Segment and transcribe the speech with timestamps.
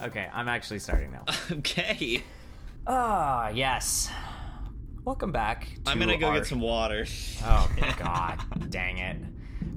[0.00, 1.24] Okay, I'm actually starting now.
[1.58, 2.22] Okay.
[2.86, 4.10] Ah, yes.
[5.04, 5.68] Welcome back.
[5.84, 7.06] To I'm gonna go our- get some water.
[7.44, 8.38] Oh God,
[8.70, 9.16] dang it.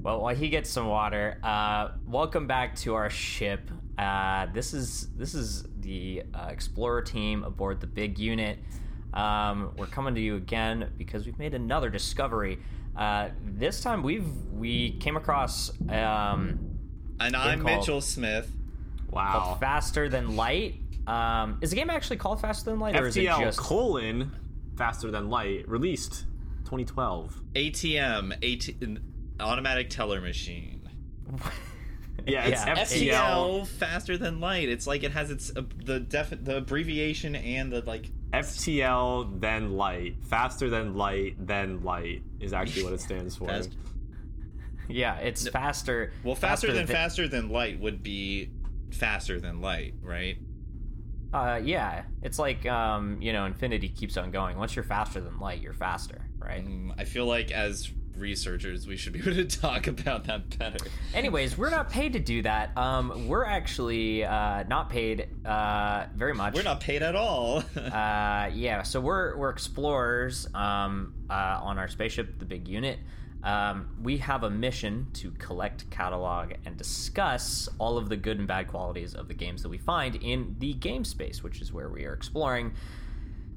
[0.02, 3.70] Well, while he gets some water, uh, welcome back to our ship.
[3.98, 8.58] Uh, this is this is the uh, explorer team aboard the big unit.
[9.12, 12.58] Um, we're coming to you again because we've made another discovery.
[12.96, 16.58] Uh, this time we've we came across um,
[17.20, 18.50] And I'm called- Mitchell Smith.
[19.12, 19.32] Wow.
[19.32, 20.76] called Faster Than Light.
[21.06, 24.32] Um, is the game actually called Faster Than Light, or is it FTL just colon
[24.76, 26.24] faster than light released
[26.64, 27.40] 2012.
[27.54, 28.98] ATM, AT,
[29.40, 30.88] automatic teller machine.
[32.26, 32.76] Yeah, it's Yeah.
[32.76, 33.60] FTL.
[33.62, 34.68] FTL, faster than light.
[34.68, 38.10] It's like it has its uh, the def the abbreviation and the like.
[38.32, 40.16] FTL then light.
[40.22, 43.46] Faster than light then light is actually what it stands for.
[43.48, 43.74] Fast-
[44.88, 46.12] yeah, it's faster.
[46.22, 48.50] Well, faster, than than- faster than light would be
[48.92, 50.38] faster than light, right?
[51.32, 54.58] Uh, yeah, it's like um, you know, infinity keeps on going.
[54.58, 56.66] Once you're faster than light, you're faster, right?
[56.66, 60.78] Mm, I feel like as researchers, we should be able to talk about that better.
[61.14, 62.76] Anyways, we're not paid to do that.
[62.76, 66.54] Um, we're actually uh, not paid uh, very much.
[66.54, 67.62] We're not paid at all.
[67.82, 72.98] Uh, yeah, so we're we're explorers um, uh, on our spaceship, the big unit.
[73.42, 78.46] Um, we have a mission to collect, catalog, and discuss all of the good and
[78.46, 81.88] bad qualities of the games that we find in the game space, which is where
[81.88, 82.74] we are exploring.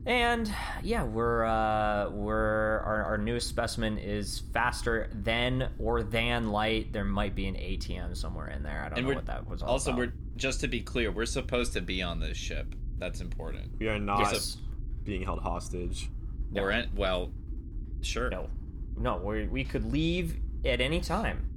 [0.08, 0.52] And
[0.84, 6.94] yeah, we're uh, we're our, our newest specimen is faster than or than light.
[6.94, 8.84] There might be an ATM somewhere in there.
[8.86, 10.00] I don't and know what that was all also about.
[10.00, 12.76] we're just to be clear, we're supposed to be on this ship.
[13.00, 13.72] That's important.
[13.80, 14.58] We are not Yes.
[15.04, 16.10] being held hostage.
[16.56, 17.32] Or en- well,
[18.02, 18.30] sure.
[18.30, 18.50] No,
[18.98, 21.50] no, we we could leave at any time.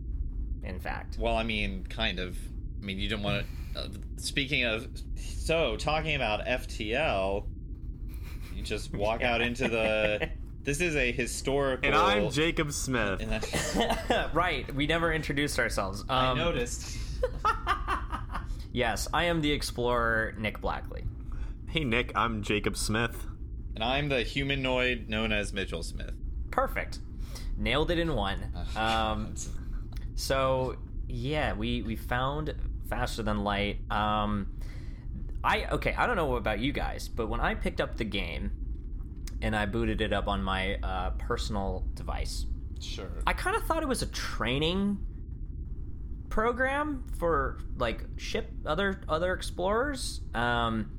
[0.64, 2.36] In fact, Well, I mean, kind of.
[2.80, 3.44] I mean, you don't want
[3.74, 3.80] to.
[3.80, 7.44] Uh, speaking of, so talking about FTL,
[8.54, 10.28] you just walk out into the.
[10.64, 11.86] This is a historical.
[11.86, 13.20] And I'm Jacob Smith.
[13.22, 14.72] and right.
[14.74, 16.04] We never introduced ourselves.
[16.08, 16.98] I Um, noticed.
[18.70, 21.04] Yes, I am the explorer, Nick Blackley.
[21.68, 23.26] Hey Nick, I'm Jacob Smith.
[23.74, 26.12] And I'm the humanoid known as Mitchell Smith.
[26.50, 26.98] Perfect.
[27.58, 28.40] Nailed it in one.
[28.76, 29.34] Um,
[30.14, 30.76] so
[31.08, 32.54] yeah, we we found
[32.88, 33.78] faster than light.
[33.90, 34.48] Um,
[35.42, 35.94] I okay.
[35.94, 38.50] I don't know about you guys, but when I picked up the game
[39.42, 42.46] and I booted it up on my uh, personal device,
[42.80, 43.08] Sure.
[43.26, 44.98] I kind of thought it was a training
[46.28, 50.20] program for like ship other other explorers.
[50.34, 50.90] Um,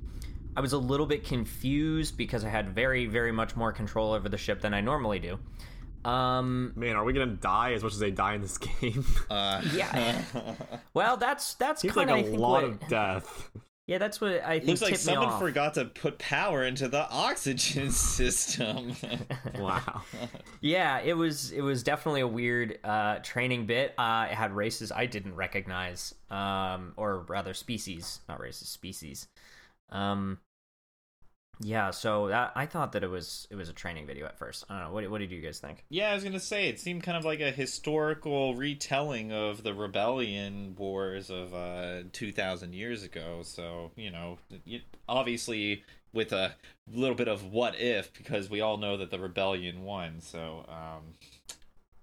[0.56, 4.28] I was a little bit confused because I had very very much more control over
[4.28, 5.40] the ship than I normally do.
[6.06, 9.06] Um, Man, are we gonna die as much as they die in this game?
[9.30, 10.22] Uh, yeah.
[10.94, 13.52] well, that's that's Seems kind like of a I think lot what, of death.
[13.88, 15.40] yeah, that's what I think Looks like tipped me someone off.
[15.40, 18.94] forgot to put power into the oxygen system.
[19.58, 20.04] Wow.
[20.62, 23.94] Yeah, it was it was definitely a weird uh, training bit.
[23.98, 29.28] Uh, it had races I didn't recognize, um, or rather species, not races, species.
[29.92, 30.38] Um,
[31.62, 34.64] yeah, so that, I thought that it was it was a training video at first.
[34.70, 34.94] I don't know.
[34.94, 35.84] What, what did you guys think?
[35.90, 39.74] yeah, I was gonna say it seemed kind of like a historical retelling of the
[39.74, 43.42] rebellion wars of uh, two thousand years ago.
[43.44, 44.38] So you know,
[45.08, 45.84] obviously
[46.14, 46.56] with a
[46.92, 50.22] little bit of what if, because we all know that the rebellion won.
[50.22, 51.14] So um,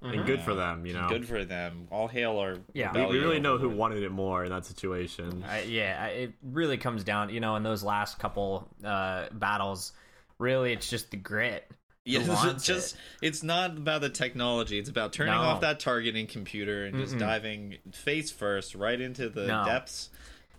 [0.03, 1.09] And good for them, you know.
[1.09, 1.89] good for them.
[1.91, 2.93] All hail our Yeah.
[2.93, 5.43] we, we really know who wanted it more in that situation.
[5.49, 9.93] I, yeah, I- it really comes down, you know, in those last couple uh, battles.
[10.39, 11.69] Really, it's just the grit.
[12.05, 13.01] Yeah, who it's just it.
[13.27, 14.79] it's not about the technology.
[14.79, 15.41] It's about turning No.
[15.41, 17.21] off that targeting computer and just Mm-mm.
[17.21, 19.65] diving face first right into the No.
[19.65, 20.11] depths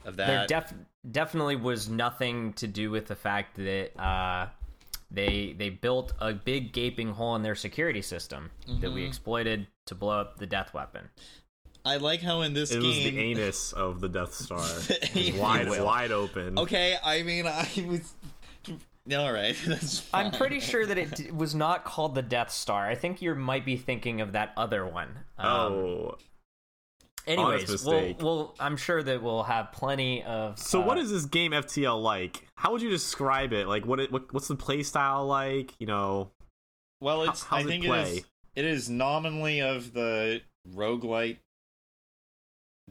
[0.04, 0.48] of there that.
[0.50, 0.74] def-
[1.10, 4.48] definitely was nothing to do with the fact that uh,
[5.12, 8.52] they they built a big gaping hole in their security system
[8.82, 9.08] that we Mhm.
[9.08, 11.10] exploited to blow up the death weapon.
[11.86, 14.60] I like how in this It was the anus of the Death Star.
[14.60, 15.86] The It was wide, will.
[15.86, 16.60] wide open.
[16.60, 18.14] okay, I mean I was.
[19.16, 20.06] All right, that's.
[20.14, 22.86] I'm pretty sure that it d- was not called the Death Star.
[22.90, 25.20] I think you might be thinking of that other one.
[25.38, 26.18] Um, Oh,
[27.28, 30.58] anyways, honest we'll, we'll I'm sure that we'll have plenty of.
[30.58, 32.46] so uh, what is this game FTL like?
[32.56, 33.68] How would you describe it?
[33.68, 34.00] Like, what?
[34.00, 35.74] It, what what's the play style like?
[35.80, 36.32] You know,
[37.02, 37.44] Well, it's.
[37.44, 38.02] how I think it play?
[38.18, 38.26] is.
[38.56, 40.42] It is nominally of the
[40.76, 41.38] roguelite,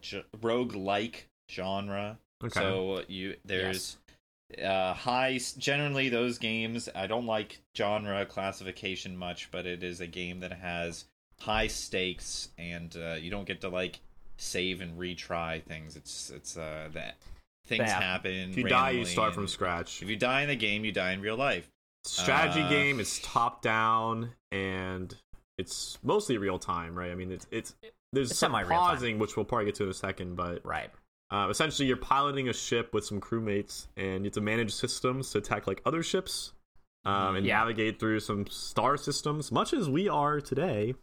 [0.00, 2.18] ge- roguelike genre.
[2.44, 2.60] okay.
[2.60, 3.96] So you there's
[4.62, 10.06] uh high generally those games I don't like genre classification much, but it is a
[10.06, 11.06] game that has
[11.40, 13.98] high stakes and uh, you don't get to like
[14.36, 15.96] save and retry things.
[15.96, 17.16] It's it's uh that
[17.66, 18.00] things Yeah.
[18.00, 18.50] happen.
[18.50, 20.02] If you die, you start from scratch.
[20.02, 21.68] If you die in the game, you die in real life.
[22.04, 25.14] Strategy Uh, game is top down and
[25.58, 27.10] it's mostly real time, right?
[27.10, 27.74] I mean, it's it's
[28.12, 28.78] there's It's some semi-real time.
[28.78, 30.90] pausing, which we'll probably get to in a second, but Right.
[31.30, 35.30] uh, essentially you're piloting a ship with some crewmates and you have to manage systems
[35.32, 36.52] to attack like other ships
[37.04, 37.58] um, and Yeah.
[37.58, 40.94] navigate through some star systems, much as we are today.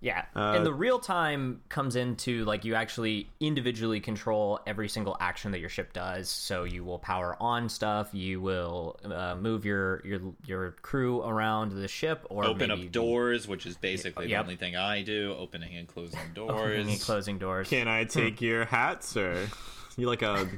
[0.00, 0.24] Yeah.
[0.34, 5.52] Uh, and the real time comes into like you actually individually control every single action
[5.52, 6.28] that your ship does.
[6.28, 11.72] So you will power on stuff, you will uh, move your your your crew around
[11.72, 14.38] the ship or Open maybe up doors, which is basically Yep.
[14.40, 15.34] the only thing I do.
[15.38, 16.50] Opening and closing doors.
[16.50, 17.68] opening and closing doors.
[17.68, 19.48] Can I take your hat, sir?
[19.96, 20.48] You're like a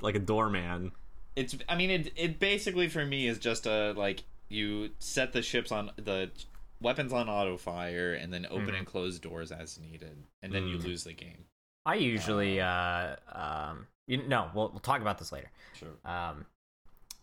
[0.00, 0.92] like a doorman.
[1.34, 5.40] it's i mean it it basically for me is just a like you set the
[5.40, 6.30] ships on the
[6.82, 8.78] weapons on auto fire and then open Mhm.
[8.78, 10.84] and close doors as needed and then you Mm.
[10.84, 11.46] lose the game
[11.86, 15.50] I usually uh um you no, we'll we'll talk about this later.
[15.74, 16.46] sure Um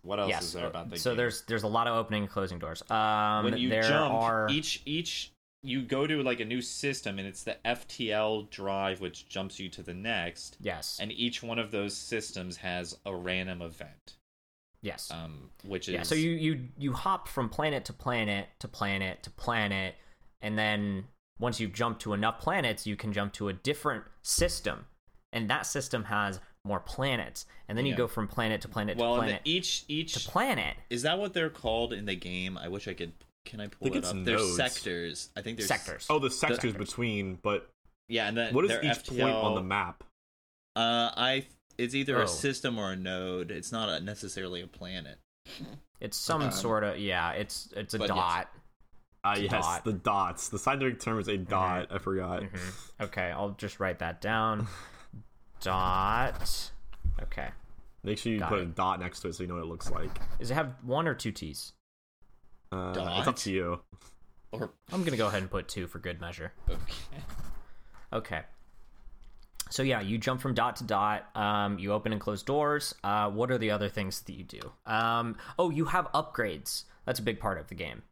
[0.02, 0.44] what else yes.
[0.44, 1.00] is there about the game?
[1.00, 1.18] so game?
[1.18, 2.84] there's there's a lot of opening and closing doors.
[2.90, 7.20] Um when you there jump are each each you go to like a new system
[7.20, 10.98] and it's the ftl drive which jumps you to the next yes.
[11.02, 14.16] and each one of those systems has a random event
[14.82, 15.10] yes.
[15.12, 19.24] um which is Yeah, so you you you hop from planet to planet to planet
[19.24, 19.96] to planet,
[20.42, 21.06] and then
[21.40, 24.86] once you've jumped to enough planets, you can jump to a different system,
[25.32, 29.16] and that system has more planets, and then you go from planet to planet well
[29.16, 30.76] to planet the, each each to planet.
[30.90, 32.58] Is that what they're called in the game?
[32.58, 33.14] I wish I could.
[33.46, 34.18] Can I pull think it it's up?
[34.26, 34.56] There's nodes.
[34.58, 35.30] sectors.
[35.36, 36.06] I think there's Sectors.
[36.10, 36.74] Oh, the sectors Sectors.
[36.74, 37.70] between, but
[38.10, 40.04] Yeah, and then what is each FTL, point on the map?
[40.76, 41.46] Uh, I.
[41.80, 42.24] It's either Oh.
[42.24, 43.52] a system or a node.
[43.52, 45.20] It's not a, necessarily a planet.
[46.00, 47.32] It's some Um, sort of yeah.
[47.32, 48.16] It's it's a but yes.
[48.18, 48.50] dot.
[49.24, 49.84] Ah, It's a yes, dot.
[49.86, 50.50] the dots.
[50.50, 51.88] The scientific term is a dot.
[51.92, 52.42] I forgot.
[52.44, 52.92] Mhm.
[53.06, 54.68] Okay, I'll just write that down.
[55.62, 56.72] dot.
[57.22, 57.50] Okay.
[58.04, 58.64] Make sure you Got put it.
[58.64, 60.20] a dot next to it so you know what it looks like.
[60.40, 61.74] Does it have one or two T's?
[62.72, 63.20] Uh, Dot?
[63.20, 63.82] it's up to you.
[64.52, 66.54] Or I'm gonna go ahead and put two for good measure.
[66.70, 66.94] okay.
[68.14, 68.42] Okay.
[69.70, 71.36] So yeah, you jump from dot to dot.
[71.36, 72.94] Um, you open and close doors.
[73.04, 74.60] Uh, what are the other things that you do?
[74.86, 76.84] Um, oh, you have upgrades.
[77.06, 78.04] That's a big part of the game.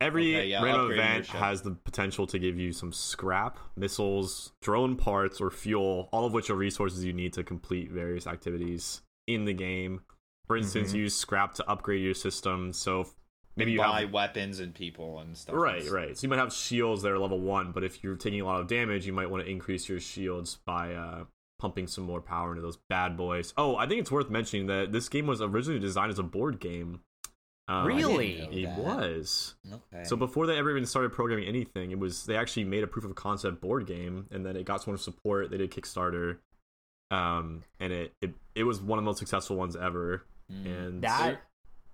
[0.00, 4.96] Every Okay, yeah, random event has the potential to give you some scrap, missiles, drone
[4.96, 9.44] parts, or fuel, all of which are resources you need to complete various activities in
[9.44, 10.00] the game.
[10.46, 10.96] For instance, Mhm.
[10.96, 12.72] use scrap to upgrade your system.
[12.72, 13.14] So if-
[13.60, 15.54] maybe you buy have weapons and people and stuff.
[15.54, 16.16] Right, right.
[16.16, 18.60] So you might have shields that are level one, but if you're taking a lot
[18.60, 21.24] of damage, you might want to increase your shields by uh,
[21.58, 23.52] pumping some more power into those bad boys.
[23.56, 26.58] Oh, I think it's worth mentioning that this game was originally designed as a board
[26.58, 27.00] game.
[27.68, 28.48] Um, Really?
[28.50, 28.78] It that.
[28.78, 29.54] was.
[29.72, 30.02] Okay.
[30.02, 33.04] So before they ever even started programming anything, it was they actually made a proof
[33.04, 35.50] of concept board game, and then it got some support.
[35.52, 36.38] They did Kickstarter,
[37.12, 40.24] um, and it, it it was one of the most successful ones ever.
[40.52, 40.66] Mm.
[40.66, 41.42] And That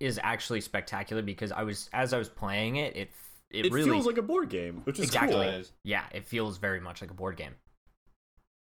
[0.00, 3.10] is actually spectacular because I was as I was playing it, it
[3.50, 5.62] it, it really feels like a board game, which is exactly cool.
[5.84, 7.54] Yeah, it feels very much like a board game.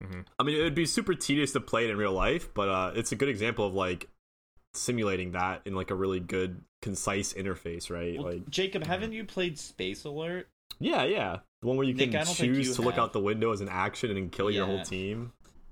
[0.02, 2.68] hmm I mean, it would be super tedious to play it in real life, but
[2.68, 4.08] uh, it's a good example of like
[4.74, 8.18] simulating that in like a really good, concise interface, right?
[8.18, 10.48] Well, like, Jacob, haven't you played Space Alert?
[10.78, 13.20] yeah, yeah, the one where you Nick, can I choose you to look out the
[13.20, 14.82] window as an action and kill your whole Yeah.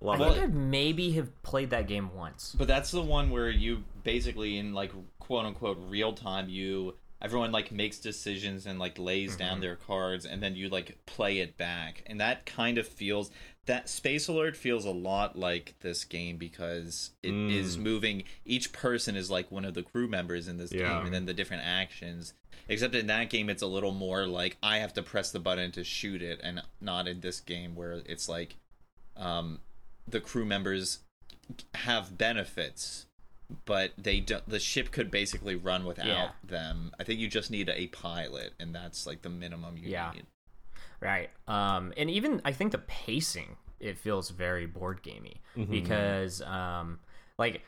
[0.01, 0.09] Team.
[0.11, 0.43] I Love think it.
[0.45, 2.55] I maybe have played that game once.
[2.57, 7.51] But that's the one where you basically in like quote unquote real time you everyone
[7.51, 9.39] like makes decisions and like lays Mm-hmm.
[9.39, 12.03] down their cards and then you like play it back.
[12.07, 13.31] And that kind of feels
[13.67, 17.81] that Space Alert feels a lot like this game because it is Mm.
[17.81, 20.97] moving each person is like one of the crew members in this Yeah.
[20.97, 22.35] game and then the different actions.
[22.69, 25.73] Except in that game it's a little more like I have to press the button
[25.73, 28.55] to shoot it and not in this game where it's like
[29.17, 29.59] um
[30.11, 31.01] the crew members
[31.75, 33.07] have benefits,
[33.65, 34.49] but they don't.
[34.49, 36.31] The ship could basically run without Yeah.
[36.45, 36.93] them.
[36.99, 40.13] I think you just need a pilot, and that's like the minimum you Yeah.
[40.15, 40.27] need.
[41.01, 41.31] Right.
[41.47, 46.99] Um, and even I think the pacing it feels very board gamey because um,
[47.39, 47.63] like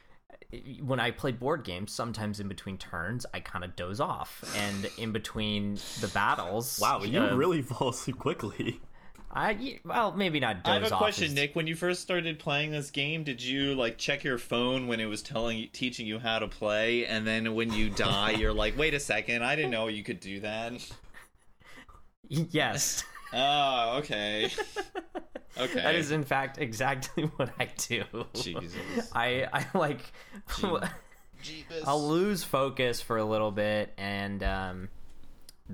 [0.82, 4.90] when I play board games, sometimes in between turns I kind of doze off, and
[4.99, 6.78] in between the battles.
[6.82, 8.80] Wow, you uh, really fall asleep quickly.
[9.33, 11.55] I well maybe not I have a question, is- Nick.
[11.55, 15.07] When you first started playing this game, did you like check your phone when it
[15.07, 18.77] was telling you, teaching you how to play, and then when you die, you're like,
[18.77, 20.73] "Wait a second, I didn't know you could do that."
[22.29, 23.05] Yes.
[23.33, 24.51] Oh, okay.
[25.57, 25.75] Okay.
[25.83, 28.03] That is in fact exactly what I do.
[28.35, 28.75] Jesus.
[29.15, 30.01] I I like
[30.49, 30.91] Jeebus.
[31.87, 34.89] I'll lose focus for a little bit and um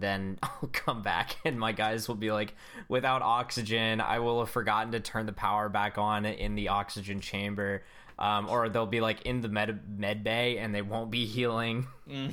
[0.00, 2.54] then I'll come back and my guys will be like
[2.88, 7.20] without oxygen I will have forgotten to turn the power back on in the oxygen
[7.20, 7.82] chamber
[8.18, 11.86] um, or they'll be like in the med med bay and they won't be healing.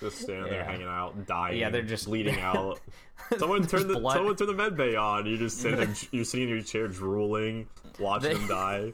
[0.00, 1.58] Just standing there hanging out, dying.
[1.58, 2.80] Yeah, they're just- bleeding out.
[3.36, 4.14] Someone turn the Blood.
[4.14, 5.26] someone turn the med bay on.
[5.26, 8.92] You just sit there, you're sitting in your chair drooling, watching They- them die.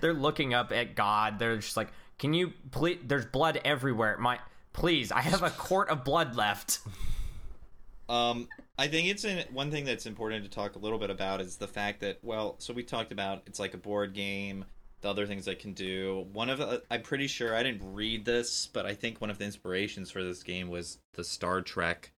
[0.00, 1.38] They're looking up at God.
[1.38, 1.88] They're just like,
[2.18, 2.98] "Can you please?
[3.04, 4.16] There's blood everywhere.
[4.18, 4.38] My
[4.74, 6.80] please, I have a quart of blood left."
[8.08, 11.40] Um, I think it's in, one thing that's important to talk a little bit about
[11.40, 14.66] is the fact that well, so we talked about it's like a board game.
[15.00, 16.26] The other things I can do.
[16.32, 19.36] One of the, I'm pretty sure I didn't read this, but I think one of
[19.36, 22.10] the inspirations for this game was the Star Trek.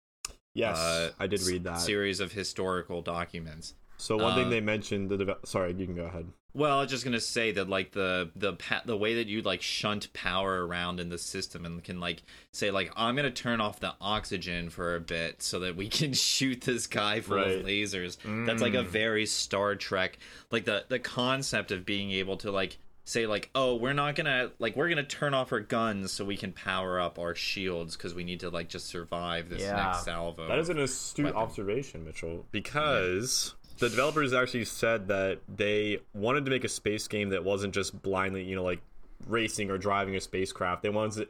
[0.54, 1.80] Yes, uh, I did read that.
[1.80, 3.75] series of historical documents.
[3.96, 6.26] So one thing Uh, they mentioned, the deve- sorry, you can go ahead.
[6.56, 9.42] Well, I was just gonna say that like the the pa- the way that you
[9.42, 12.22] like shunt power around in the system and can like
[12.52, 16.12] say like I'm gonna turn off the oxygen for a bit so that we can
[16.14, 17.58] shoot this guy full Right.
[17.58, 18.16] of lasers.
[18.46, 18.86] That's like a mm.
[18.86, 20.18] very Star Trek
[20.50, 24.50] like the the concept of being able to like say like oh we're not gonna
[24.58, 28.14] like we're gonna turn off our guns so we can power up our shields because
[28.14, 29.76] we need to like just survive this Yeah.
[29.76, 30.48] next salvo.
[30.48, 31.38] That is an astute weapon.
[31.40, 37.30] observation, Mitchell, because the developers actually said that they wanted to make a space game
[37.30, 38.80] that wasn't just blindly, you know, like
[39.26, 40.83] racing or driving a spacecraft.
[40.83, 41.28] They wanted to,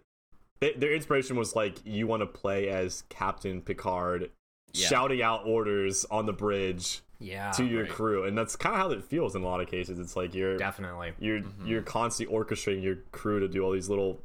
[0.60, 4.30] they, their inspiration was like you want to play as Captain Picard,
[4.72, 4.88] Yeah.
[4.88, 7.90] shouting out orders on the bridge Yeah, to your right.
[7.90, 9.98] crew, and that's kind of how it feels in a lot of cases.
[9.98, 11.12] It's like you're definitely.
[11.18, 11.66] you're mm-hmm.
[11.66, 14.20] you're constantly orchestrating your crew to do all these little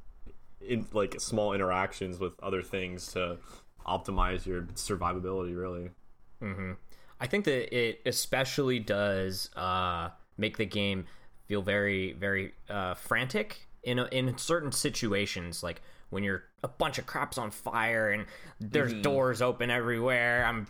[0.61, 3.37] in like small interactions with other things to
[3.85, 5.89] optimize your survivability really
[6.41, 6.73] mm-hmm.
[7.21, 11.05] I think that it especially does uh, make the game
[11.45, 16.97] feel very, very uh, frantic in a, in certain situations, like when you're a bunch
[16.97, 18.25] of crops on fire and
[18.59, 20.43] there's doors open everywhere.
[20.45, 20.65] I'm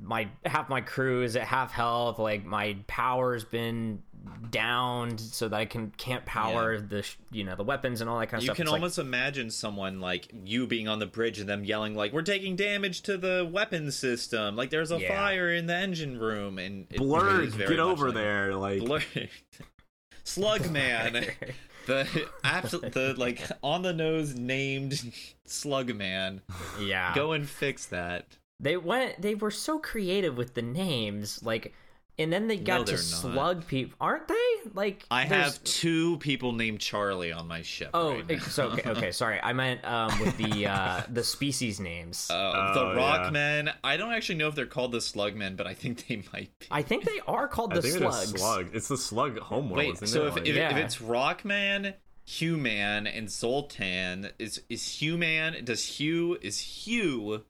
[0.00, 2.18] my half my crew is at half health.
[2.18, 4.02] Like my power's been
[4.50, 8.18] downed so that I can can't power the sh- you know the weapons and all
[8.20, 8.56] that kind of stuff.
[8.58, 11.64] You can It's like- almost imagine someone like you being on the bridge and them
[11.64, 14.54] yelling like, "We're taking damage to the weapon system!
[14.56, 15.08] Like there's a Yeah.
[15.16, 18.80] fire in the engine room!" And it, it blurred is get over like- there like
[18.80, 19.00] Blur.
[20.24, 21.26] Slug Man,
[21.86, 22.06] the
[22.44, 25.12] absolute, the like on the nose named
[25.46, 26.42] Slug Man.
[26.80, 27.12] yeah.
[27.14, 28.38] Go and fix that.
[28.62, 29.20] They went.
[29.20, 31.74] They were so creative with the names, like,
[32.18, 33.00] and then they got to not.
[33.00, 34.34] slug people, aren't they?
[34.74, 37.90] Like, I there's- have two people named Charlie on my ship.
[37.92, 38.38] Oh, right now.
[38.38, 39.40] so okay, okay, sorry.
[39.42, 42.28] I meant um, with the uh, the species names.
[42.30, 43.30] Uh, Oh, the yeah.
[43.30, 43.74] Rockmen.
[43.82, 46.66] I don't actually know if they're called the Slugmen, but I think they might be.
[46.70, 48.30] I think they are called i the think slugs.
[48.32, 50.28] it's slug it's the slug homeworld Wait, isn't so it?
[50.28, 50.70] if, Like- if, Yeah.
[50.70, 55.64] if it's Rockman, Human, and Zoltan, is is Human?
[55.64, 57.44] Does hue is hue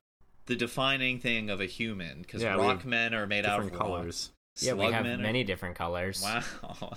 [0.46, 2.22] the defining thing of a human?
[2.22, 4.64] Because Yeah, we have Rockmen are made out of colors Rocks.
[4.66, 6.22] Yeah, we have Slugmen are- many different colors.
[6.62, 6.94] Wow,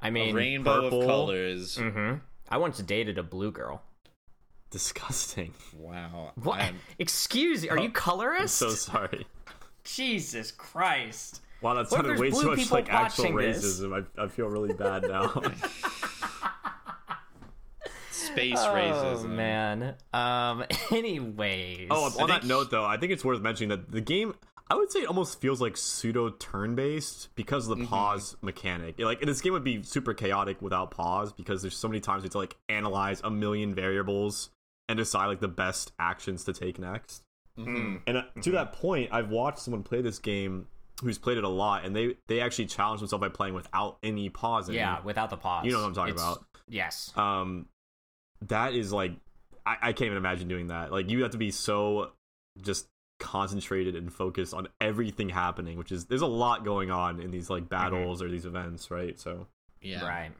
[0.00, 1.00] I mean, rainbow purple.
[1.02, 1.76] of colors.
[1.78, 2.14] hmm
[2.48, 3.82] I once dated a blue girl.
[4.70, 6.32] disgusting Wow.
[6.36, 6.60] What?
[6.60, 8.62] I'm- Excuse me, are you colorist?
[8.62, 9.26] Oh, so sorry
[9.84, 11.40] Jesus Christ.
[11.62, 14.74] wow that What if sounded way too much like actual racism I, I feel really
[14.74, 15.28] bad now
[18.36, 19.30] space Oh racism.
[19.30, 19.94] man.
[20.12, 20.64] Um.
[20.90, 21.88] Anyways.
[21.90, 24.34] Oh, on that note, though, I think it's worth mentioning that the game,
[24.70, 28.98] I would say, it almost feels like pseudo turn-based because of the pause mechanic.
[29.00, 32.26] Like this game would be super chaotic without pause because there's so many times you
[32.26, 34.50] have to like analyze a million variables
[34.88, 37.22] and decide like the best actions to take next.
[37.58, 38.02] Mhm.
[38.06, 40.66] And uh, to that point, I've watched someone play this game
[41.02, 44.28] who's played it a lot, and they they actually challenged themselves by playing without any
[44.28, 44.74] pausing.
[44.74, 45.64] yeah, without the pause.
[45.64, 46.44] you know what I'm talking It's- about.
[46.68, 47.12] Yes.
[47.16, 47.66] um
[48.42, 49.12] that is like
[49.64, 52.12] I, I can't even imagine doing that like you have to be so
[52.60, 52.86] just
[53.18, 57.48] concentrated and focused on everything happening which is there's a lot going on in these
[57.48, 59.46] like battles or these events right so
[59.86, 60.06] Yeah.
[60.06, 60.32] Right.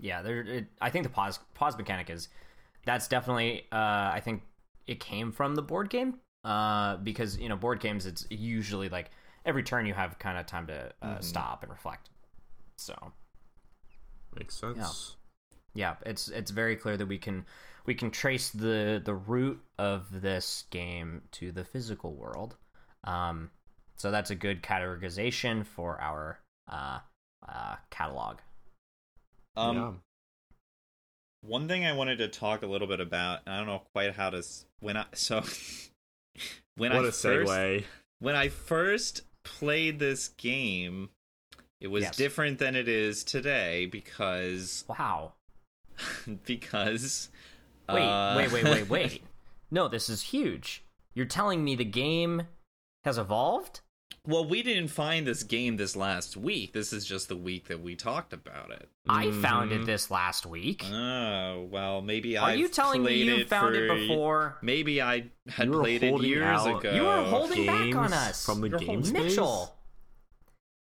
[0.00, 0.40] Yeah, there.
[0.40, 2.28] It, I think the pause pause mechanic is
[2.84, 3.66] that's definitely.
[3.72, 4.42] Uh, I think
[4.86, 6.20] it came from the board game.
[6.44, 9.10] Uh, because you know board games, it's usually like
[9.44, 12.10] every turn you have kind of time to uh, stop and reflect.
[12.76, 12.94] So
[14.36, 15.16] makes sense
[15.78, 17.44] yeah, it's it's very clear that we can
[17.86, 22.56] we can trace the the root of this game to the physical world.
[23.04, 23.50] Um,
[23.96, 26.98] so that's a good categorization for our uh,
[27.48, 28.38] uh, catalog.
[29.56, 29.92] Um, yeah.
[31.42, 34.14] One thing I wanted to talk a little bit about, and I don't know quite
[34.14, 35.42] how to s- when I so
[36.76, 37.84] when what I a first segue
[38.18, 41.10] when I first played this game,
[41.80, 42.16] it was Yes.
[42.16, 45.34] different than it is today because Wow.
[46.46, 47.28] because
[47.88, 49.22] Wait, uh, wait, wait, wait, wait.
[49.70, 50.82] No, this is huge.
[51.14, 52.44] You're telling me the game
[53.04, 53.80] has evolved?
[54.26, 56.72] Well, we didn't find this game this last week.
[56.72, 58.88] This is just the week that we talked about it.
[59.08, 59.82] I found Mhm.
[59.82, 60.84] it this last week.
[60.90, 64.56] Oh well, maybe Are I've you telling me you it found it before?
[64.62, 66.94] Maybe I had played it years out ago.
[66.94, 68.44] You were holding back on us.
[68.44, 69.22] from the You're game holding- space?
[69.32, 69.74] Mitchell.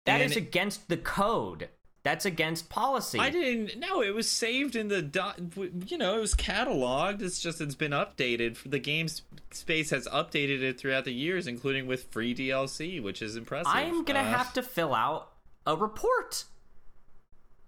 [0.07, 1.69] That is And- against the code.
[2.07, 3.19] That's against policy.
[3.19, 3.81] I didn't.
[3.81, 5.03] No, it was saved in the.
[5.03, 5.41] dot.
[5.89, 7.21] You know, it was cataloged.
[7.21, 8.59] It's just it's been updated.
[8.65, 9.09] The game
[9.51, 13.73] space has updated it throughout the years, including with free DLC, which is impressive.
[13.75, 15.33] I'm gonna Uh, have to fill out
[15.67, 16.45] a report.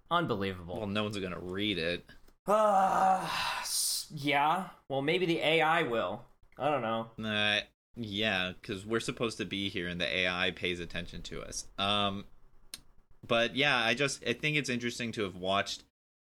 [0.08, 0.78] Unbelievable.
[0.78, 2.06] Well, no one's gonna read it.
[2.46, 3.28] Uh,
[4.14, 4.68] yeah.
[4.88, 6.24] Well, maybe the AI will.
[6.56, 7.28] I don't know.
[7.28, 7.62] Uh,
[7.96, 11.66] yeah, because we're supposed to be here, and the AI pays attention to us.
[11.76, 12.24] Um,
[13.26, 15.84] but yeah, I just I think it's interesting to have watched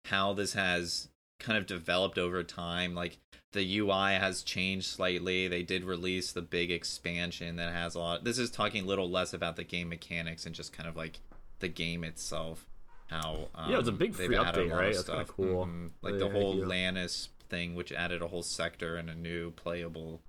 [0.06, 2.94] how this has kind of developed over time.
[2.94, 3.18] Like
[3.52, 5.48] the UI has changed slightly.
[5.48, 8.24] They did release the big expansion that has a lot.
[8.24, 11.20] This is talking a little less about the game mechanics and just kind of like
[11.58, 12.66] the game itself.
[13.08, 14.94] How um, Yeah, it's a big free update, of right?
[14.94, 15.36] That's kinda stuff.
[15.36, 15.66] cool.
[15.66, 15.90] Mhm.
[16.00, 16.66] Like The the whole idea.
[16.66, 20.22] Lanius thing, which added a whole sector and a new playable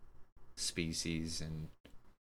[0.55, 1.69] species and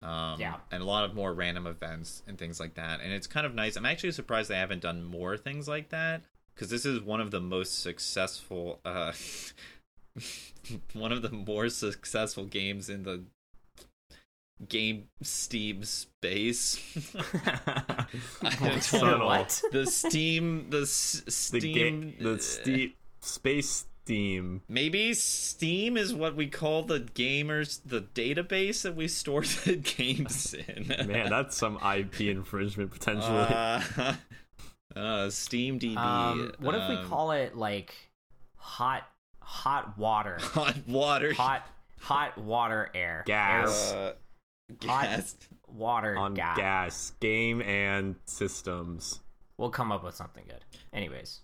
[0.02, 0.56] um Yeah.
[0.72, 3.56] and a lot of more random events and things like that and it's kind of
[3.56, 6.22] nice i'm actually surprised they haven't done more things like that
[6.54, 9.12] because this is one of the most successful uh
[10.94, 13.24] one of the more successful games in the
[14.68, 16.80] game steam space
[17.16, 18.06] I
[18.60, 19.26] don't So know.
[19.26, 19.62] what?
[19.72, 24.62] the steam the s- the steam the ste- space steam.
[24.70, 30.54] Maybe Steam is what we call the gamers, the database that we store the games
[30.54, 30.88] in.
[31.08, 33.28] Man, that's some IP infringement potentially.
[33.28, 34.14] uh,
[34.96, 35.98] uh, Steam DB.
[35.98, 37.94] Um, what if we um, call it like
[38.56, 39.04] hot,
[39.42, 41.34] hot water, hot water?
[41.34, 41.68] hot,
[42.00, 43.92] hot water air, Gas.
[43.94, 44.14] Air- uh,
[44.86, 45.36] Hot- gas.
[45.68, 46.58] water on gas.
[46.58, 49.20] gas, game and systems.
[49.58, 50.64] We'll come up with something good.
[50.94, 51.40] Anyways,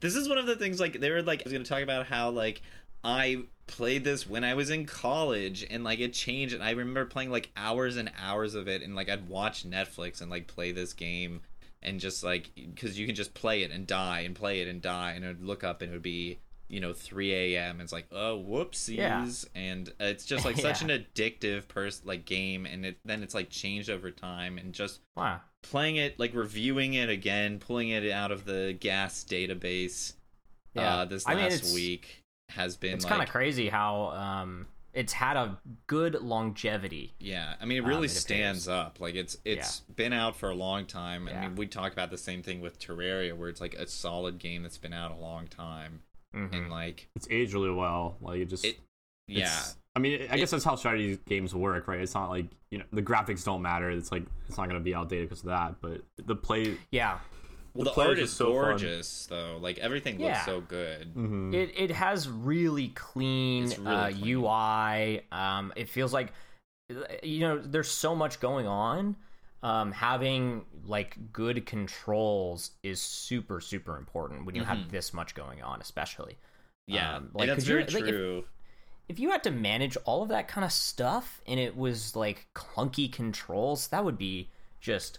[0.00, 2.06] This is one of the things like they were like I was gonna talk about
[2.06, 2.62] how like
[3.04, 7.04] I played this when I was in college and like it changed and I remember
[7.06, 10.72] playing like hours and hours of it and like I'd watch Netflix and like play
[10.72, 11.40] this game
[11.82, 14.82] and just like because you can just play it and die and play it and
[14.82, 17.80] die and it would look up and it would be you know 3 a.m.
[17.80, 19.26] It's like oh whoopsies Yeah.
[19.54, 20.94] and it's just like such Yeah.
[20.94, 25.00] an addictive person like game and it then it's like changed over time and just
[25.16, 25.40] wow.
[25.62, 30.14] Playing it like reviewing it again pulling it out of the gas database
[30.74, 30.96] Yeah.
[30.96, 34.66] uh, this I last mean, week has been It's like kind of crazy how um
[34.92, 37.14] it's had a good longevity.
[37.20, 40.50] yeah i mean it um, really it stands up like it's it's been out for
[40.50, 43.60] a long time i mean we talk about the same thing with terraria where it's
[43.60, 46.00] like a solid game that's been out a long time
[46.34, 46.52] Mhm.
[46.54, 48.16] and like It's aged really well.
[48.20, 48.78] Like it just it
[49.26, 52.00] yeah it's- I mean, I guess that's how strategy games work, right?
[52.00, 53.90] It's not like you know the graphics don't matter.
[53.90, 55.74] It's like it's not going to be outdated because of that.
[55.80, 57.18] But the play, Yeah,
[57.74, 58.54] well the the, art is is just so fun.
[58.54, 61.54] gorgeous though like everything looks so good mhm.
[61.54, 64.36] it it has really clean, really uh, clean.
[64.38, 65.22] UI.
[65.32, 66.32] Um, it feels like
[67.22, 69.16] you know there's so much going on.
[69.62, 74.66] Um, having like good controls is super super important when you Mhm.
[74.66, 76.38] have this much going on, especially.
[76.86, 78.44] yeah Um, like like, that's 'cause very you're- like, if- true
[79.10, 82.46] if you had to manage all of that kind of stuff and it was like
[82.54, 84.48] clunky controls, that would be
[84.80, 85.18] just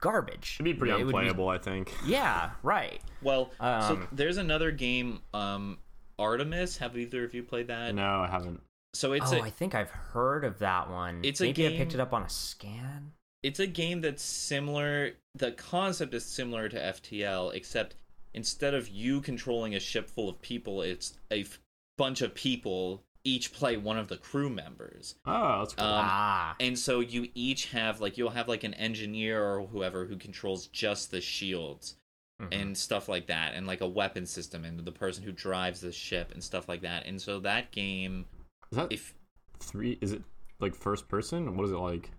[0.00, 0.56] garbage.
[0.56, 1.48] it'd be pretty It would unplayable.
[1.48, 1.92] I think.
[2.06, 3.00] yeah, right.
[3.22, 5.78] well so Um, there's another game um
[6.18, 8.60] artemis have either of you played that No, I haven't.
[8.94, 11.20] so it's oh, a I think I've heard of that one.
[11.22, 13.12] It's a Maybe I picked it up on a scan.
[13.42, 17.94] it's a game that's similar the concept is similar to ftl except
[18.32, 21.58] instead of you controlling a ship full of people it's a f-
[21.96, 25.84] bunch of people each play one of the crew members Oh, that's cool.
[25.84, 30.06] Um, ah, and so you each have like you'll have like an engineer or whoever
[30.06, 31.96] who controls just the shields
[32.40, 32.48] mhm.
[32.52, 35.90] and stuff like that and like a weapon system and the person who drives the
[35.90, 38.26] ship and stuff like that and so that game
[38.70, 39.14] is that if
[39.58, 39.98] three?
[40.00, 40.22] Is it
[40.60, 41.56] like first person?
[41.56, 42.10] What is it like?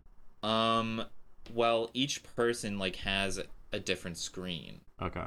[0.44, 1.04] um
[1.54, 3.40] well each person like has
[3.72, 5.26] a different screen Okay.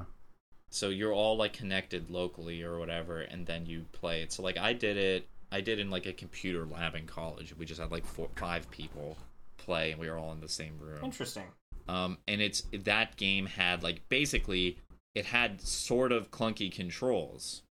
[0.70, 4.32] So you're all like connected locally or whatever and then you play it.
[4.32, 7.56] So like i did it i did in like a computer lab in college.
[7.56, 9.16] We just had like four five people
[9.58, 11.04] play and we were all in the same room.
[11.04, 11.44] Interesting.
[11.88, 14.78] um and it's that game had like basically
[15.14, 17.62] it had sort of clunky controls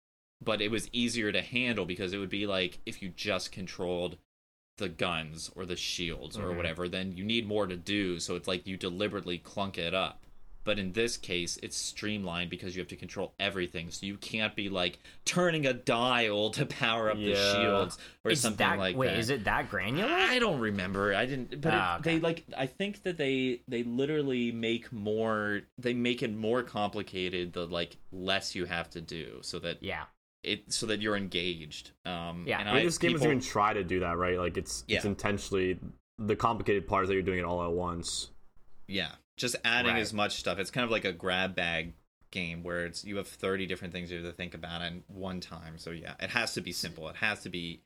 [0.45, 4.17] but it was easier to handle because it would be like if you just controlled
[4.77, 6.57] the guns or the shields or Mhm.
[6.57, 8.21] whatever then you need more to do.
[8.21, 10.23] So it's like you deliberately clunk it up
[10.65, 14.55] but in this case it's streamlined because you have to control everything so you can't
[14.55, 18.97] be like turning a dial to power up the shields or Is something that like
[18.97, 19.19] wait?
[19.19, 20.11] is it that granular?
[20.13, 21.15] I don't remember.
[21.15, 21.61] I didn't.
[21.61, 22.15] But Ah, it, okay.
[22.15, 22.45] they like.
[22.57, 25.63] I think that they they literally make more.
[25.79, 27.53] They make it more complicated.
[27.55, 30.05] The like less you have to do, so that Yeah.
[30.43, 31.93] it so that you're engaged.
[32.05, 32.61] Um, Yeah.
[32.61, 34.39] And I mean, I, this game people, doesn't even try to do that, right?
[34.39, 35.79] Like it's it's intentionally
[36.19, 38.31] the complicated part is that you're doing it all at once.
[38.89, 40.01] Yeah, just adding Right.
[40.01, 40.59] as much stuff.
[40.59, 41.95] It's kind of like a grab bag
[42.31, 45.41] game where it's you have 30 different things you have to think about in one
[45.41, 45.79] time.
[45.79, 47.09] So yeah, it has to be simple.
[47.09, 47.81] It has to be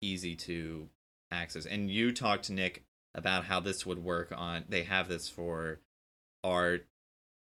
[0.00, 0.88] easy to
[1.32, 1.66] access.
[1.66, 2.84] And you talked to Nick
[3.14, 5.80] about how this would work on they have this for
[6.44, 6.80] our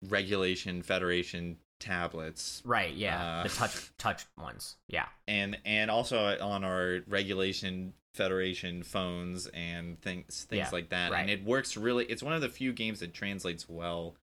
[0.01, 2.93] regulation federation tablets Right.
[2.93, 3.39] Yeah.
[3.39, 4.75] Uh, the touch touch ones.
[4.87, 5.05] Yeah.
[5.27, 11.21] and and also on our regulation federation phones and things things Yeah, like that right.
[11.21, 14.15] and it works really it's one of the few games that translates well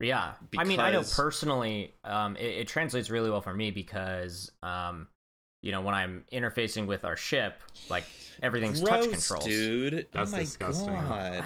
[0.00, 4.50] Yeah, I mean, I know personally, um, it, it translates really well for me because,
[4.62, 5.06] um,
[5.62, 8.04] you know, when I'm interfacing with our ship, like
[8.42, 9.44] everything's touch Gross, controls.
[9.44, 10.92] dude That's oh my disgusting.
[10.94, 11.44] god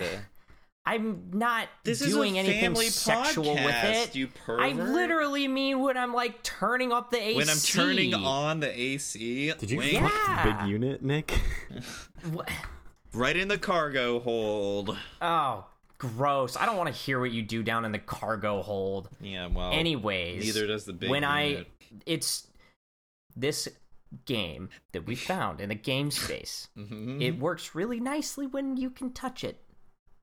[0.92, 4.14] I'm not this doing is anything family sexual podcast, with it.
[4.16, 4.60] you pervert.
[4.60, 7.36] I literally mean when I'm like turning up the AC.
[7.36, 10.08] when i'm turning on the ac Did you wink, Yeah.
[10.08, 11.38] fuck big unit, Nick?
[12.32, 12.44] Wha-
[13.12, 15.66] right in the cargo hold Oh,
[15.98, 16.56] gross!
[16.56, 19.08] I don't want to hear what you do down in the cargo hold.
[19.20, 21.66] yeah well Anyways, neither does the big when unit.
[21.66, 22.46] I it's
[23.36, 23.68] this
[24.24, 26.68] game that we found in the game space.
[26.78, 27.20] Mhm.
[27.22, 29.60] It works really nicely when you can touch it.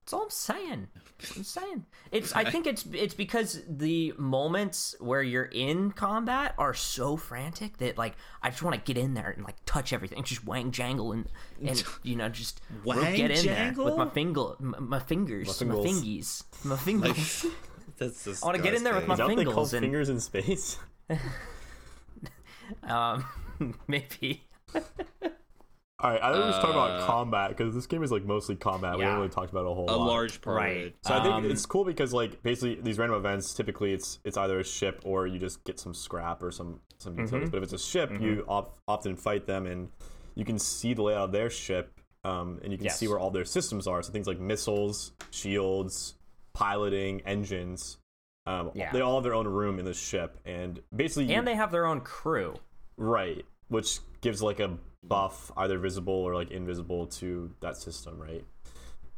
[0.06, 0.86] That's all I'm saying.
[1.34, 2.32] I'm saying it's.
[2.32, 7.98] I think it's it's because the moments where you're in combat are so frantic that
[7.98, 11.10] like I just want to get in there and like touch everything, just wang jangle
[11.10, 11.26] and
[11.60, 13.86] and you know just real Wang get in jangle?
[13.86, 16.02] there with my finger, my, my fingers, my, My fingers.
[16.04, 17.46] fingies, my fingers.
[17.98, 20.08] that's I wanna get in there with my Is that what they call and- fingers
[20.08, 20.78] in space?
[22.84, 23.24] um,
[23.88, 24.44] maybe.
[25.98, 28.22] All right, I think we should talk about Uh, combat because this game is like
[28.24, 28.96] mostly combat.
[28.96, 29.06] We Yeah.
[29.06, 30.06] haven't really talked about it a whole a lot.
[30.06, 30.76] large part Right.
[30.76, 33.94] of it So I think Um, it's cool because like basically these random events typically
[33.94, 37.22] it's it's either a ship or you just get some scrap or some some Mm-hmm.
[37.22, 37.50] utilities.
[37.50, 39.90] But if it's a ship, you op- often fight them and
[40.34, 42.98] you can see the layout of their ship um, and you can Yes.
[42.98, 44.02] see where all their systems are.
[44.02, 46.16] So things like missiles, shields,
[46.52, 47.98] piloting, engines.
[48.46, 48.92] Um, Yeah.
[48.92, 51.70] They all have their own room in the ship, and basically, you- And they have
[51.72, 52.54] their own crew.
[52.96, 54.76] right, which gives like a
[55.08, 58.44] buff, either visible or like invisible to that system, right?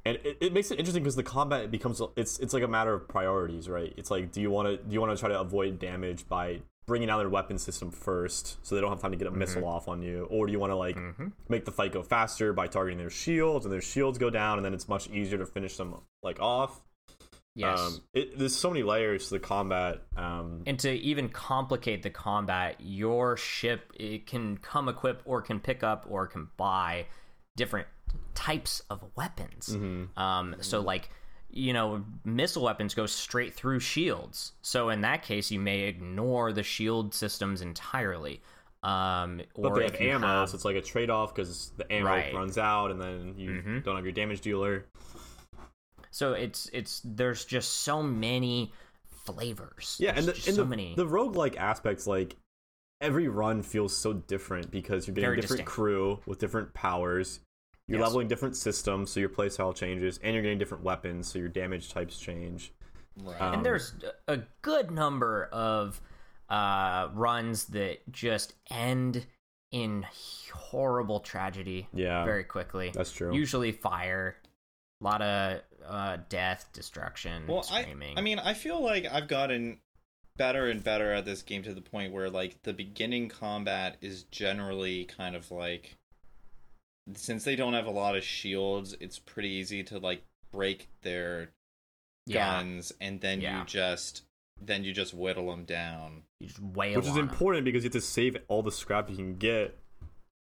[0.09, 2.95] and it, it makes it interesting because the combat becomes it's it's like a matter
[2.95, 5.39] of priorities right it's like do you want to do you want to try to
[5.39, 9.17] avoid damage by bringing down their weapon system first so they don't have time to
[9.19, 11.27] get a missile off on you or do you want to like mm-hmm.
[11.49, 14.65] make the fight go faster by targeting their shields and their shields go down and
[14.65, 16.81] then it's much easier to finish them like off
[17.59, 17.79] Yes.
[17.81, 22.11] um it, there's so many layers to the combat um and to even complicate the
[22.11, 27.07] combat, your ship it can come equipped or can pick up or can buy
[27.57, 27.89] different
[28.35, 29.77] types of weapons.
[30.17, 31.11] Um, so like
[31.51, 34.53] you know, missile weapons go straight through shields.
[34.61, 38.43] So in that case, you may ignore the shield systems entirely.
[38.83, 42.07] Um, but or they have ammo have- so it's like a trade-off because the ammo
[42.11, 42.35] Right.
[42.35, 43.83] runs out and then you Mhm.
[43.83, 44.85] don't have your damage dealer
[46.11, 48.73] so it's it's there's just so many
[49.27, 49.97] flavors.
[50.01, 50.95] Yeah, and the, There's just and so the, many.
[50.95, 52.37] the roguelike aspects, like
[53.01, 55.71] every run feels so different because you're getting Very different distinct.
[55.73, 57.41] crew with different powers.
[57.87, 58.07] You're Yes.
[58.09, 61.89] leveling different systems, so your playstyle changes, and you're getting different weapons, so your damage
[61.91, 62.73] types change.
[63.23, 63.41] Right.
[63.41, 63.95] Um, and there's
[64.29, 66.01] a good number of
[66.51, 69.27] uh, runs that just end
[69.73, 70.05] in
[70.53, 72.91] horrible tragedy Yeah, very quickly.
[72.95, 73.35] that's true.
[73.35, 74.37] Usually fire,
[75.01, 78.17] a lot of uh, death, destruction, well, I, screaming.
[78.19, 79.81] I mean, I feel like I've gotten
[80.37, 84.23] better and better at this game to the point where like the beginning combat is
[84.25, 85.97] generally kind of like
[87.15, 90.23] since they don't have a lot of shields, it's pretty easy to like
[90.53, 91.51] break their
[92.27, 93.61] yeah, guns and then Yeah.
[93.61, 94.23] you just
[94.61, 96.23] then you just whittle them down.
[96.41, 97.29] you just wail Which is on 'em.
[97.29, 99.79] important because you have to save all the scrap you can get,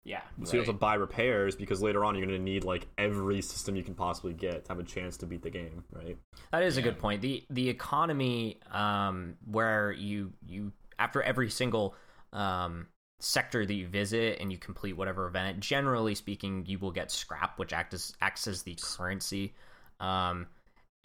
[0.06, 2.86] Yeah, so you have to buy repairs because later on you're going to need like
[2.96, 6.16] every system you can possibly get to have a chance to beat the game, right?
[6.52, 7.22] That is a good point.
[7.22, 11.96] the The economy, um, where you you after every single
[12.32, 12.86] um,
[13.18, 17.58] sector that you visit and you complete whatever event, generally speaking, you will get scrap,
[17.58, 19.54] which acts as acts as the currency.
[19.98, 20.46] Um,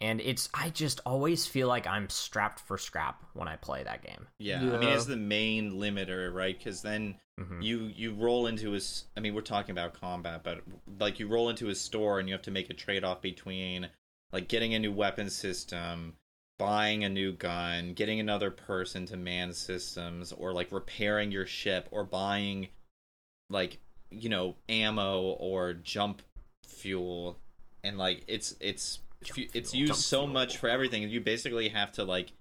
[0.02, 4.02] and it's I just always feel like I'm strapped for scrap when I play that
[4.02, 4.26] game.
[4.38, 6.58] Yeah, I mean it's the main limiter, right?
[6.58, 7.62] Because then Mhm.
[7.62, 9.06] you you roll into his.
[9.16, 10.62] I mean, we're talking about combat, but
[10.98, 13.88] like you roll into his store and you have to make a trade off between
[14.32, 16.16] like getting a new weapon system,
[16.58, 21.88] buying a new gun, getting another person to man systems, or like repairing your ship,
[21.90, 22.68] or buying
[23.48, 23.78] like
[24.10, 26.22] you know ammo or jump
[26.66, 27.38] fuel,
[27.82, 30.26] and like it's it's Jump it's used so fuel.
[30.32, 31.08] much for everything.
[31.08, 32.32] You basically have to like.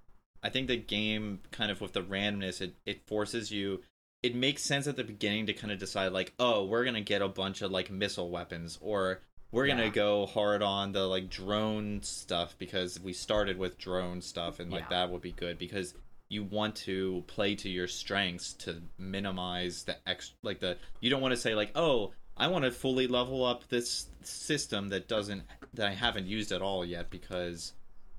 [0.44, 3.82] I think the game kind of with the randomness, it it forces you.
[4.24, 7.22] It makes sense at the beginning to kind of decide like, oh, we're gonna get
[7.22, 12.02] a bunch of like missile weapons, or we're gonna go hard on the like drone
[12.04, 15.02] stuff because we started with drone stuff and like Yeah.
[15.06, 15.94] that would be good because
[16.30, 21.22] you want to play to your strengths to minimize the ex like the you don't
[21.22, 25.44] want to say like oh I want to fully level up this system that doesn't
[25.74, 27.74] that I haven't used at all yet because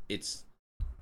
[0.08, 0.44] it's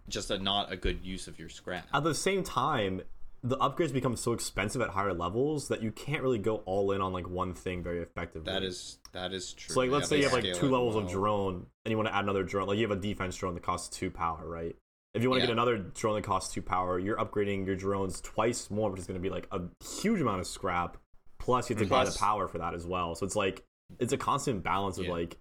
[0.09, 1.87] just a not a good use of your scrap.
[1.93, 3.03] At the same time,
[3.43, 7.01] the upgrades become so expensive at higher levels that you can't really go all in
[7.01, 8.53] on like one thing very effectively.
[8.53, 9.75] That is that is true.
[9.75, 12.09] So like, let's Yeah, say you have like two levels of drone, and you want
[12.09, 12.69] to add another drone.
[12.69, 14.77] Like you have a defense drone that costs two power, right?
[15.15, 15.49] If you want to Yeah.
[15.49, 19.07] get another drone that costs two power, you're upgrading your drones twice more, which is
[19.07, 20.99] going to be like a huge amount of scrap.
[21.39, 21.95] Plus, you have to mm-hmm.
[21.95, 23.15] buy the power for that as well.
[23.15, 23.65] So it's like
[23.99, 25.13] it's a constant balance of Yeah.
[25.13, 25.39] like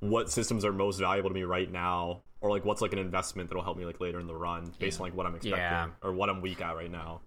[0.00, 3.48] what systems are most valuable to me right now, or like what's like an investment
[3.48, 5.02] that'll help me like later in the run, based Yeah.
[5.04, 5.88] on like what I'm expecting Yeah.
[6.02, 7.20] or what I'm weak at right now.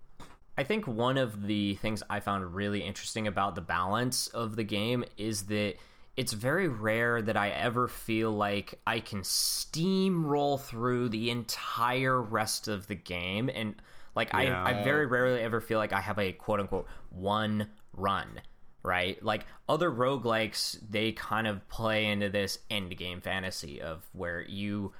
[0.58, 4.64] I think one of the things I found really interesting about the balance of the
[4.64, 5.76] game is that
[6.18, 12.68] it's very rare that I ever feel like I can steamroll through the entire rest
[12.68, 13.50] of the game.
[13.54, 13.76] And
[14.16, 14.62] like, Yeah.
[14.64, 18.42] I, I very rarely ever feel like I have a quote unquote one run.
[18.84, 19.24] Right?
[19.24, 24.94] Like other roguelikes, they kind of play into this end game fantasy of where you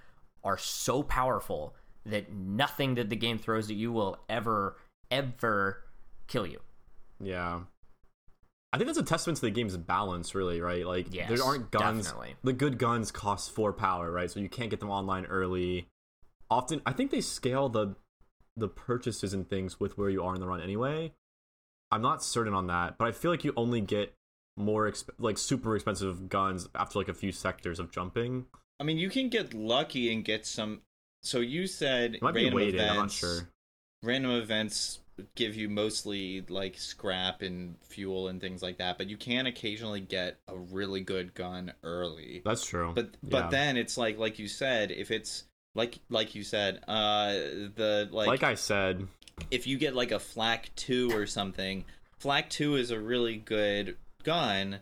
[0.44, 4.78] are so powerful that nothing that the game throws at you will ever,
[5.10, 5.84] ever
[6.28, 6.60] kill you.
[7.20, 7.62] Yeah.
[8.74, 10.86] I think that's a testament to the game's balance, really, right?
[10.86, 12.06] Like, Yes, there aren't guns.
[12.06, 12.36] definitely.
[12.44, 14.32] The good guns cost four power, right?
[14.32, 15.88] So you can't get them online early.
[16.50, 17.96] Often, I think they scale the
[18.58, 21.14] the purchases and things with where you are in the run anyway.
[21.92, 24.14] I'm not certain on that, but I feel like you only get
[24.58, 28.46] more exp- like super expensive guns after like a few sectors of jumping.
[28.80, 30.82] I mean, you can get lucky and get some.
[31.24, 32.76] So you said It might be random weighted.
[32.76, 32.92] events.
[32.92, 33.50] I'm not sure.
[34.04, 35.00] Random events
[35.36, 40.00] give you mostly like scrap and fuel and things like that, but you can occasionally
[40.02, 42.42] get a really good gun early.
[42.44, 42.94] That's true.
[42.96, 43.50] But but Yeah.
[43.50, 45.44] then it's like like you said, if it's
[45.76, 49.08] like like you said, uh, the like, like I said,
[49.50, 51.86] if you get like a flak two or something,
[52.20, 54.80] flak two is a really good gun.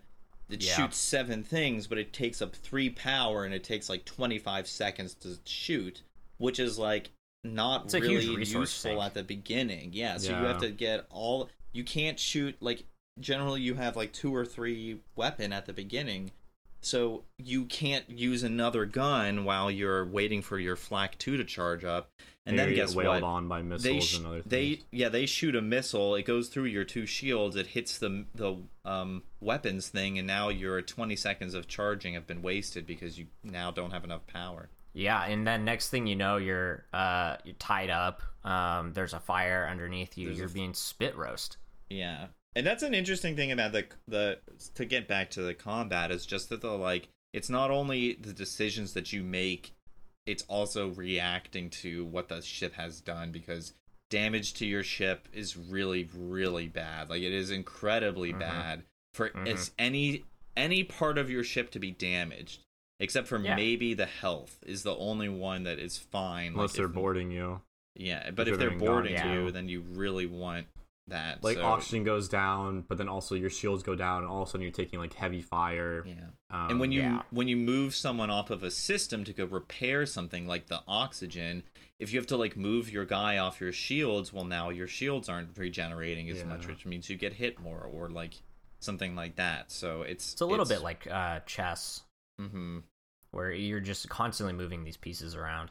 [0.49, 0.75] It Yeah.
[0.75, 4.67] shoots seven things, but it takes up three power and it takes like twenty five
[4.67, 6.01] seconds to shoot,
[6.37, 7.11] which is like
[7.43, 9.91] not It's really useful at the beginning.
[9.93, 11.49] Yeah, so you have to get all.
[11.71, 12.83] You can't shoot like
[13.19, 16.31] generally you have like two or three weapon at the beginning.
[16.81, 21.83] So you can't use another gun while you're waiting for your flak two to charge
[21.83, 22.09] up,
[22.45, 23.23] and Maybe then you guess get wailed what?
[23.23, 24.49] on by missiles they sh- and other things.
[24.49, 26.15] they yeah they shoot a missile.
[26.15, 27.55] It goes through your two shields.
[27.55, 32.25] It hits the the um, weapons thing, and now your 20 seconds of charging have
[32.27, 34.69] been wasted because you now don't have enough power.
[34.93, 38.21] Yeah, and then next thing you know, you're uh you're tied up.
[38.43, 40.27] Um, there's a fire underneath you.
[40.27, 41.57] There's you're f- being spit roast.
[41.89, 44.39] Yeah, and that's an interesting thing about the the
[44.75, 48.33] to get back to the combat is just that the like it's not only the
[48.33, 49.73] decisions that you make,
[50.25, 53.73] it's also reacting to what the ship has done because
[54.09, 57.09] damage to your ship is really really bad.
[57.09, 58.39] Like it is incredibly Mhm.
[58.39, 58.83] bad
[59.13, 59.47] for Mhm.
[59.47, 60.23] it's any
[60.57, 62.61] any part of your ship to be damaged.
[63.01, 63.55] Except for Yeah.
[63.55, 66.51] maybe the health is the only one that is fine.
[66.53, 67.61] unless like they're if- boarding you.
[67.95, 69.25] Yeah, but if if they're they're boarding guns.
[69.33, 69.51] you, Yeah.
[69.51, 70.67] then you really want
[71.09, 71.43] that.
[71.43, 74.47] Like so- oxygen goes down, but then also your shields go down, and all of
[74.47, 76.03] a sudden you're taking like heavy fire.
[76.05, 76.13] Yeah.
[76.49, 77.21] Um, and when you yeah.
[77.31, 81.63] when you move someone off of a system to go repair something like the oxygen
[81.99, 85.29] if you have to like move your guy off your shields well now your shields
[85.29, 88.33] aren't regenerating as much which means you get hit more or like
[88.79, 92.01] something like that so it's It's a little bit like uh, chess,
[92.39, 92.79] hmm
[93.31, 95.69] where you're just constantly moving these pieces around.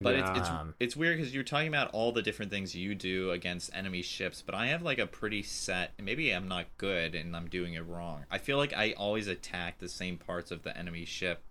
[0.00, 2.94] But it's it's, Um, it's weird because you're talking about all the different things you
[2.94, 7.14] do against enemy ships but i have like a pretty set maybe i'm not good
[7.14, 10.62] and i'm doing it wrong i feel like i always attack the same parts of
[10.62, 11.42] the enemy ship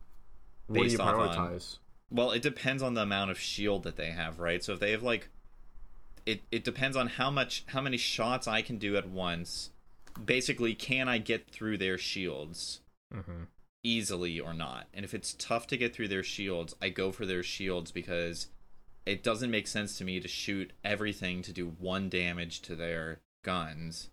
[0.67, 1.77] what do you based off on- prioritize?
[2.11, 4.63] Well, it depends on the amount of shield that they have, right?
[4.63, 5.29] So if they have like
[6.25, 9.69] it it depends on how much how many shots I can do at once.
[10.23, 12.81] Basically, can I get through their shields
[13.13, 13.43] hmm
[13.83, 14.87] easily or not?
[14.93, 18.47] And if it's tough to get through their shields, I go for their shields because
[19.05, 23.21] it doesn't make sense to me to shoot everything to do one damage to their
[23.43, 24.09] guns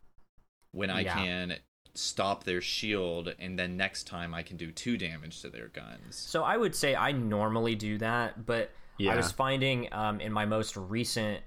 [0.72, 1.14] when I Yeah.
[1.14, 1.56] can
[1.94, 6.14] stop their shield and then next time I can do two damage to their guns.
[6.16, 9.12] So I would say I normally do that, but Yeah.
[9.12, 11.42] I was finding um, in my most recent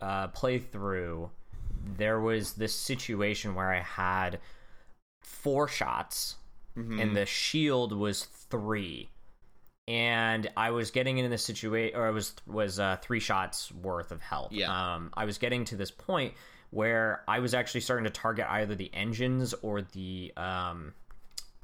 [0.00, 1.30] uh, playthrough,
[1.96, 4.40] there was this situation where I had
[5.22, 6.36] four shots,
[6.76, 7.00] Mm-hmm.
[7.00, 9.10] and the shield was three,
[9.88, 14.12] and I was getting in this situation, or I was was uh, three shots worth
[14.12, 14.52] of health.
[14.52, 14.94] Yeah.
[14.94, 16.34] Um, I was getting to this point
[16.70, 20.94] where I was actually starting to target either the engines or the um,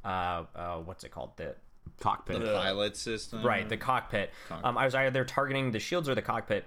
[0.05, 1.55] uh, uh, what's it called the
[2.01, 2.41] Cockpit.
[2.41, 3.45] the pilot system.
[3.45, 4.31] right the cockpit.
[4.49, 4.67] Cockpit.
[4.67, 6.67] Um, I was either targeting the shields or the cockpit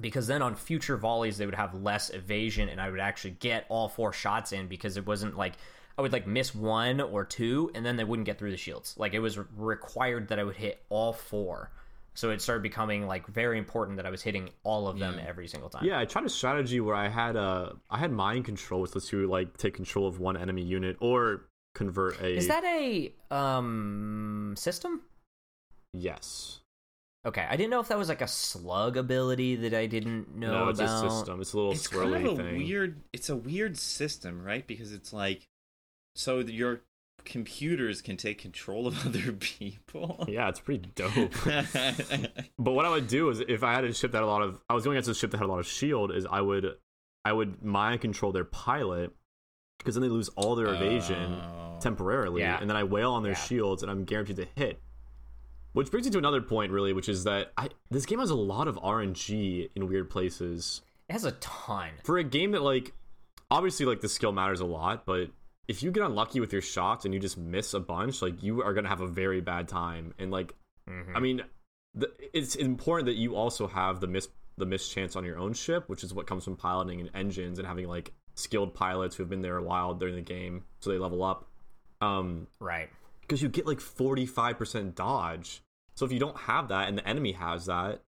[0.00, 3.64] because then on future volleys they would have less evasion and I would actually get
[3.68, 5.54] all four shots in because it wasn't like
[5.98, 8.94] I would like miss one or two and then they wouldn't get through the shields.
[8.96, 11.72] Like it was re- required that I would hit all four.
[12.14, 15.46] So it started becoming like very important that I was hitting all of them every
[15.48, 15.84] single time.
[15.84, 19.12] Yeah, I tried a strategy where I had uh I had mind control, which lets
[19.12, 24.54] you like take control of one enemy unit or convert a Is that a um
[24.56, 25.02] system?
[25.92, 26.60] yes.
[27.26, 30.52] Okay, I didn't know if that was like a slug ability that I didn't know
[30.64, 31.04] No, it's about.
[31.04, 31.40] a system.
[31.40, 32.56] It's a little It's swirly kind of a thing.
[32.58, 33.00] weird.
[33.12, 34.64] It's a weird system, right?
[34.66, 35.42] Because it's like,
[36.18, 36.80] so your
[37.24, 40.24] computers can take control of other people.
[40.28, 41.12] Yeah, it's pretty dope.
[42.58, 44.42] but what I would do is if I had a ship that had a lot
[44.42, 46.40] of I was going against a ship that had a lot of shield, is I
[46.40, 46.66] would
[47.24, 49.12] I would mind control their pilot
[49.78, 51.78] because then they lose all their evasion Oh.
[51.80, 52.58] temporarily, Yeah.
[52.60, 53.38] and then I wail on their Yeah.
[53.38, 54.82] shields, and I'm guaranteed to hit.
[55.72, 58.34] Which brings me to another point, really, which is that I this game has a
[58.34, 60.82] lot of RNG in weird places.
[61.08, 61.90] It has a ton.
[62.04, 62.92] For a game that like
[63.50, 65.30] obviously like the skill matters a lot, but
[65.68, 68.62] if you get unlucky with your shots and you just miss a bunch, like you
[68.62, 70.14] are gonna have a very bad time.
[70.18, 70.54] And like
[70.88, 71.14] Mhm.
[71.14, 71.42] I mean,
[71.94, 75.52] the, it's important that you also have the miss the miss chance on your own
[75.52, 79.22] ship, which is what comes from piloting and engines and having like skilled pilots who
[79.22, 81.48] have been there a while during the game, so they level up.
[82.00, 82.88] Um, Right.
[83.20, 85.62] because you get like 45% dodge.
[85.96, 88.02] So if you don't have that and the enemy has that,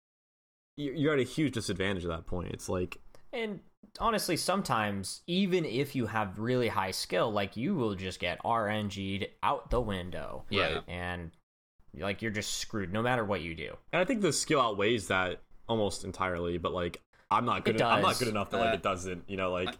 [0.78, 2.52] you're at a huge disadvantage at that point.
[2.54, 3.00] It's like,
[3.34, 3.60] And
[4.00, 9.28] honestly, sometimes even if you have really high skill, like you will just get RNG'd
[9.44, 10.44] out the window.
[10.50, 10.74] Yeah.
[10.76, 10.84] Right.
[10.88, 11.32] And
[11.98, 13.76] like you're just screwed no matter what you do.
[13.92, 16.58] and I think the skill outweighs that almost entirely.
[16.58, 17.76] But like, I'm not good.
[17.76, 19.24] It I'm not good enough that like Uh, it doesn't.
[19.28, 19.76] You know, like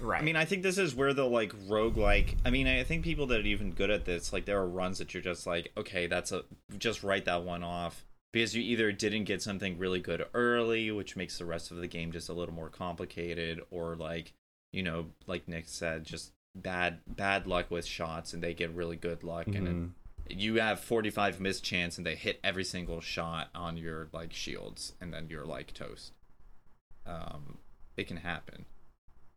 [0.00, 0.20] Right.
[0.20, 3.26] I mean, I think this is where the like roguelike I mean, I think people
[3.28, 6.06] that are even good at this, like there are runs that you're just like, okay,
[6.06, 6.42] that's a
[6.76, 8.04] just write that one off.
[8.32, 11.86] Because you either didn't get something really good early, which makes the rest of the
[11.86, 14.32] game just a little more complicated, or like,
[14.72, 18.94] you know, like Nick said, just bad bad luck with shots and they get really
[18.96, 19.90] good luck and mhm.
[20.26, 24.34] it, you have 45 missed chance and they hit every single shot on your like
[24.34, 26.12] shields and then you're like toast
[27.06, 27.56] um
[27.96, 28.66] it can happen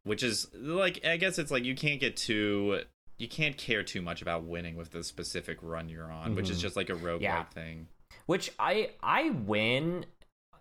[0.03, 2.81] which is like i guess it's like you can't get too
[3.17, 6.57] you can't care too much about winning with the specific run you're on which is
[6.57, 6.61] Mhm.
[6.63, 7.43] just like a roguelike Yeah.
[7.45, 7.87] thing
[8.25, 10.05] Which I I win.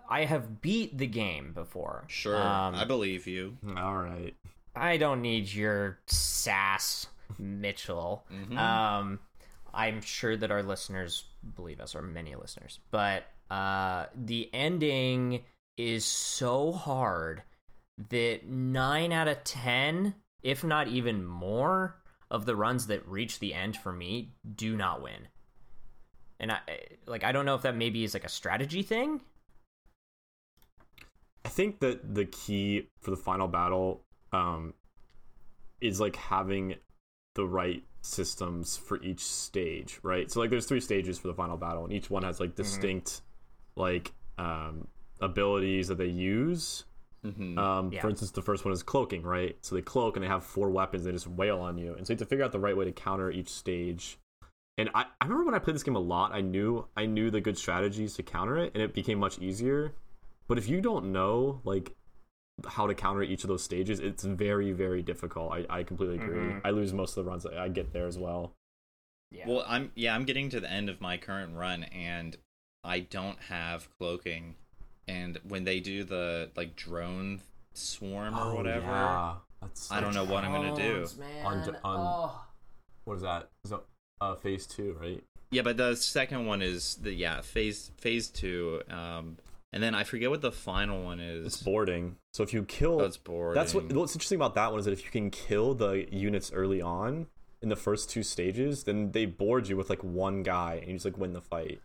[0.09, 2.05] I have beat the game before.
[2.09, 4.35] sure Um, i believe you all right.
[4.77, 7.07] I don't need your sass,
[7.39, 8.27] Mitchell.
[8.31, 8.59] Mhm.
[8.59, 9.21] Um,
[9.73, 11.25] I'm sure that our listeners
[11.57, 12.81] believe us, or many listeners.
[12.91, 15.45] But uh, the ending
[15.77, 17.43] is so hard
[18.11, 21.97] that nine out of ten, if not even more,
[22.31, 25.29] of the runs that reach the end for me do not win.
[26.41, 26.59] And I
[27.07, 29.21] like I don't know if that maybe is like a strategy thing.
[31.45, 34.75] I think that the key for the final battle um,
[35.81, 36.77] is like having
[37.35, 40.31] the right systems for each stage, right?
[40.31, 43.21] So like there's three stages for the final battle, and each one has like distinct
[43.77, 44.87] like um,
[45.21, 46.85] abilities that they use.
[47.25, 47.59] Mhm.
[47.59, 48.01] Um, Yeah.
[48.03, 49.57] For instance, the first one is cloaking, right?
[49.63, 51.05] So they cloak and they have four weapons.
[51.05, 52.85] They just wail on you, and so you have to figure out the right way
[52.85, 54.19] to counter each stage.
[54.77, 57.31] And I, I remember when I played this game a lot, I knew I knew
[57.31, 59.93] the good strategies to counter it, and it became much easier.
[60.49, 61.93] But if you don't know like
[62.67, 65.53] how to counter each of those stages, it's very very difficult.
[65.53, 66.39] I, I completely agree.
[66.55, 66.61] Mhm.
[66.65, 68.53] I lose most of the runs I get there as well.
[69.31, 69.49] Yeah.
[69.49, 72.37] Well, I'm yeah, I'm getting to the end of my current run and
[72.83, 74.57] I don't have cloaking.
[75.07, 77.41] And when they do the like drone
[77.75, 81.07] swarm or whatever, Oh, Yeah, that's I don't know what I'm gonna do.
[81.19, 81.47] Man.
[81.47, 82.45] On- on- Oh.
[83.05, 83.51] what is that?
[83.65, 83.83] Is that
[84.25, 85.23] uh, phase two, right?
[85.51, 89.37] Yeah, but the second one is the yeah phase phase two, um,
[89.73, 91.63] and then I forget what the final one It's is.
[91.63, 92.17] boarding.
[92.33, 93.55] So if you kill, That's boring.
[93.55, 93.93] That's what.
[93.93, 97.27] What's interesting about that one is that if you can kill the units early on
[97.63, 100.95] in the first two stages, then they board you with like one guy, and you
[100.95, 101.81] just like win the fight.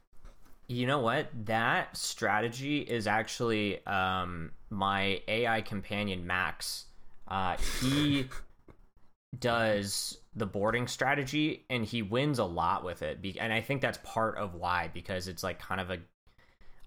[0.67, 1.29] You know what?
[1.45, 6.85] That strategy is actually um, my AI companion Max.
[7.27, 8.25] Uh, he
[9.37, 13.19] does the boarding strategy, and he wins a lot with it.
[13.39, 15.97] And I think that's part of why because it's like kind of a.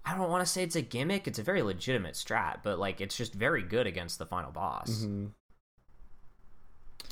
[0.05, 1.27] I don't want to say it's a gimmick.
[1.27, 5.05] It's a very legitimate strat, but like it's just very good against the final boss.
[5.05, 5.31] Mhm.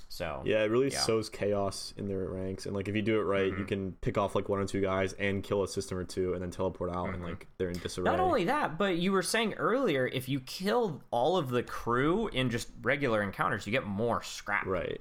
[0.10, 1.00] So Yeah, it really Yeah.
[1.00, 3.68] sows chaos in their ranks, and like if you do it right, you Mhm.
[3.68, 6.42] can pick off like one or two guys and kill a system or two, and
[6.42, 7.30] then teleport out, and Mhm.
[7.30, 8.12] like they're in disarray.
[8.12, 12.28] Not only that, but you were saying earlier, if you kill all of the crew
[12.28, 15.00] in just regular encounters, you get more scrap right,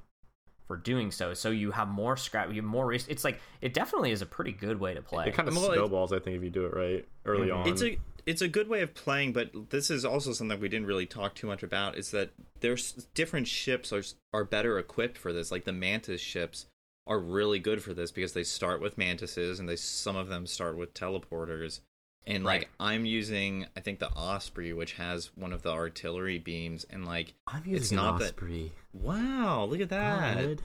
[0.71, 1.35] for doing so.
[1.35, 2.87] So you have more scrap, you have more.
[2.87, 5.27] res- It's like it definitely is a pretty good way to play.
[5.27, 6.13] it kind of Well, snowballs.
[6.13, 7.57] I think if you do it right early Mhm.
[7.57, 7.69] on.
[7.69, 10.87] It's a it's a good way of playing, but this is also something we didn't
[10.87, 11.99] really talk too much about.
[11.99, 15.51] Is that there's different ships are are better equipped for this.
[15.51, 16.67] Like the Mantis ships
[17.09, 20.47] are really good for this because they start with mantises and they some of them
[20.47, 21.81] start with teleporters.
[22.27, 22.69] And like Right.
[22.79, 27.35] I'm using, I think the Osprey, which has one of the artillery beams, and like
[27.47, 28.73] I'm using it's not that- Osprey.
[28.93, 30.59] wow, look at that.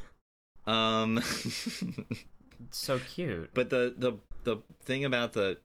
[0.68, 1.84] Um, It's
[2.72, 3.52] so cute.
[3.54, 5.58] But the the the thing about the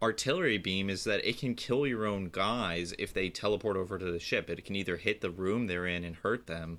[0.00, 4.12] artillery beam is that it can kill your own guys if they teleport over to
[4.12, 4.48] the ship.
[4.48, 6.78] It can either hit the room they're in and hurt them,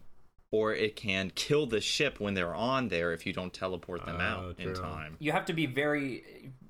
[0.51, 4.17] or it can kill the ship when they're on there if you don't teleport them
[4.19, 5.17] Oh, out in time.
[5.19, 6.23] you have to be very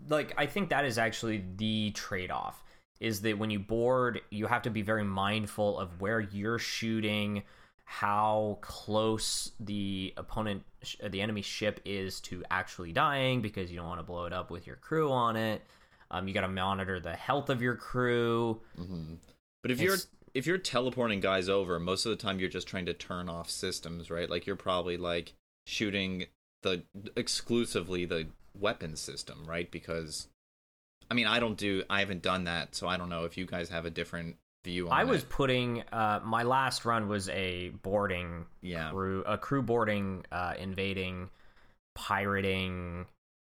[0.09, 2.63] like I think that is actually the trade-off
[2.99, 7.43] is that when you board you have to be very mindful of where you're shooting
[7.85, 13.87] how close the opponent sh- the enemy ship is to actually dying because you don't
[13.87, 15.63] want to blow it up with your crew on it.
[16.11, 18.61] Um, you got to monitor the health of your crew.
[18.75, 19.15] Hmm
[19.63, 19.97] But if you're
[20.35, 23.49] if you're teleporting guys over, most of the time you're just trying to turn off
[23.49, 24.29] systems, right?
[24.29, 25.33] Like you're probably like
[25.65, 26.25] shooting
[26.61, 26.83] the
[27.15, 29.69] exclusively the weapon system, right?
[29.69, 30.27] Because
[31.11, 33.45] I mean, I don't do I haven't done that, so I don't know if you
[33.45, 35.29] guys have a different view on i was it.
[35.29, 38.89] putting uh, my last run was a boarding Yeah.
[38.89, 41.29] crew a crew boarding uh invading
[41.95, 43.05] pirating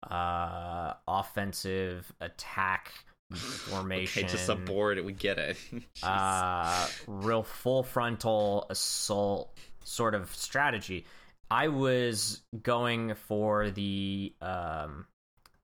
[0.08, 2.92] uh offensive attack
[3.34, 5.56] formation Okay, just a board, we get it.
[6.02, 11.04] Uh real full frontal assault sort of strategy
[11.50, 15.06] i was going for the um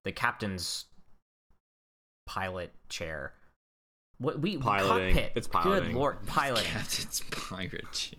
[0.05, 0.87] the captain's
[2.27, 3.33] pilot chair
[4.19, 5.15] what we Piloting.
[5.15, 8.13] cockpit It's good lord piloting Captain's pirate.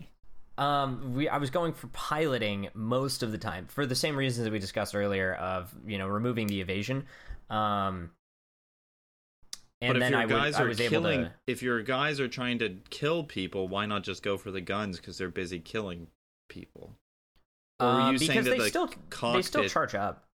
[0.56, 4.44] um, we I was going for piloting most of the time for the same reasons
[4.44, 7.06] that we discussed earlier of you know removing the evasion.
[7.48, 8.10] Um,
[9.80, 11.32] and but if then your I, would, guys I are was killing, to.
[11.46, 14.98] if your guys are trying to kill people, why not just go for the guns?
[14.98, 16.08] Because they're busy killing
[16.48, 16.94] people.
[17.80, 18.86] Or were Uh, you saying because that they the still
[19.32, 20.24] they still cockpit- charge up.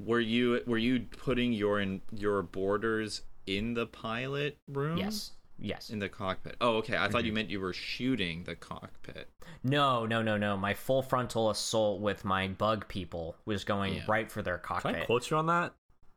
[0.00, 4.96] Were you were you putting your in, your boarders in the pilot room?
[4.98, 5.90] Yes, yes.
[5.90, 6.56] In the cockpit.
[6.60, 6.96] Oh, okay.
[6.96, 7.26] I thought Mm-hmm.
[7.26, 9.28] you meant you were shooting the cockpit.
[9.62, 10.56] No, no, no, no.
[10.56, 14.04] My full frontal assault with my bug people was going Yeah.
[14.08, 14.82] right for their cockpit.
[14.82, 15.06] Can I cockpit.
[15.06, 15.74] quote you on that?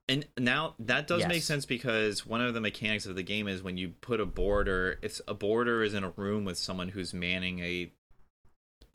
[0.09, 3.61] And now that does make sense because one of the mechanics of the game is
[3.61, 7.13] when you put a boarder, if a boarder is in a room with someone who's
[7.13, 7.91] manning a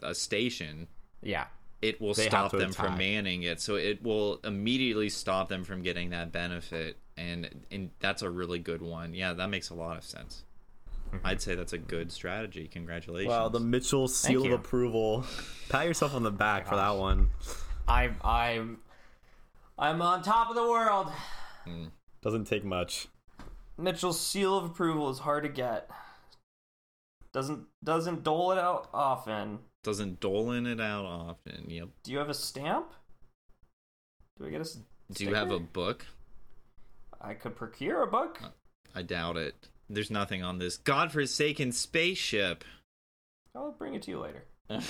[0.03, 0.89] a station,
[1.23, 1.47] Yeah,
[1.81, 3.61] it will They stop to them from manning it.
[3.61, 8.59] So it will immediately stop them from getting that benefit, and and that's a really
[8.59, 9.15] good one.
[9.15, 10.45] Yeah, that makes a lot of sense.
[11.13, 11.27] Mm-hmm.
[11.27, 12.69] I'd say that's a good strategy.
[12.69, 13.31] Congratulations.
[13.31, 15.25] Wow, the Mitchell seal of approval.
[15.69, 17.31] Pat yourself on the back for that one.
[17.87, 18.79] I'm I'm
[19.79, 21.09] I'm on top of the world.
[22.23, 23.09] Doesn't take much.
[23.77, 25.91] Mitchell's seal of approval is hard to get.
[27.33, 29.59] Doesn't doesn't dole it out often.
[29.85, 31.65] Doesn't doling it out often.
[31.69, 31.89] Yep.
[32.05, 32.93] Do you have a stamp?
[34.39, 34.65] Do I get a?
[34.65, 34.79] s-
[35.13, 36.07] Do you have a book?
[37.21, 38.41] I could procure a book.
[38.95, 39.69] I doubt it.
[39.89, 42.65] There's nothing on this godforsaken spaceship.
[43.55, 44.45] I'll bring it to you later.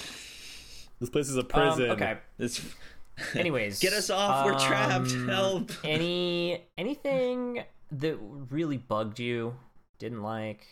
[1.00, 1.90] This place is a Um, prison.
[1.90, 2.18] okay.
[2.38, 2.64] This.
[3.34, 4.46] Anyways, Get us off.
[4.46, 5.10] We're trapped.
[5.10, 5.72] um, Help.
[5.82, 8.16] Any anything that
[8.50, 9.56] really bugged you?
[9.98, 10.64] Didn't like?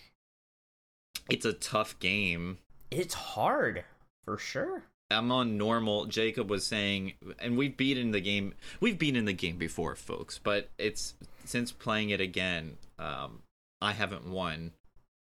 [1.29, 2.59] It's a tough game.
[2.93, 3.83] It's hard
[4.31, 4.83] for sure.
[5.11, 6.07] I'm on normal.
[6.07, 8.55] Jacob was saying, and we've beaten the game.
[8.78, 10.39] We've beaten the game before, folks.
[10.39, 11.14] But it's
[11.45, 13.43] since playing it again, um,
[13.83, 14.70] I haven't won,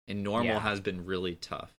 [0.09, 0.59] and normal Yeah.
[0.59, 1.71] has been really tough.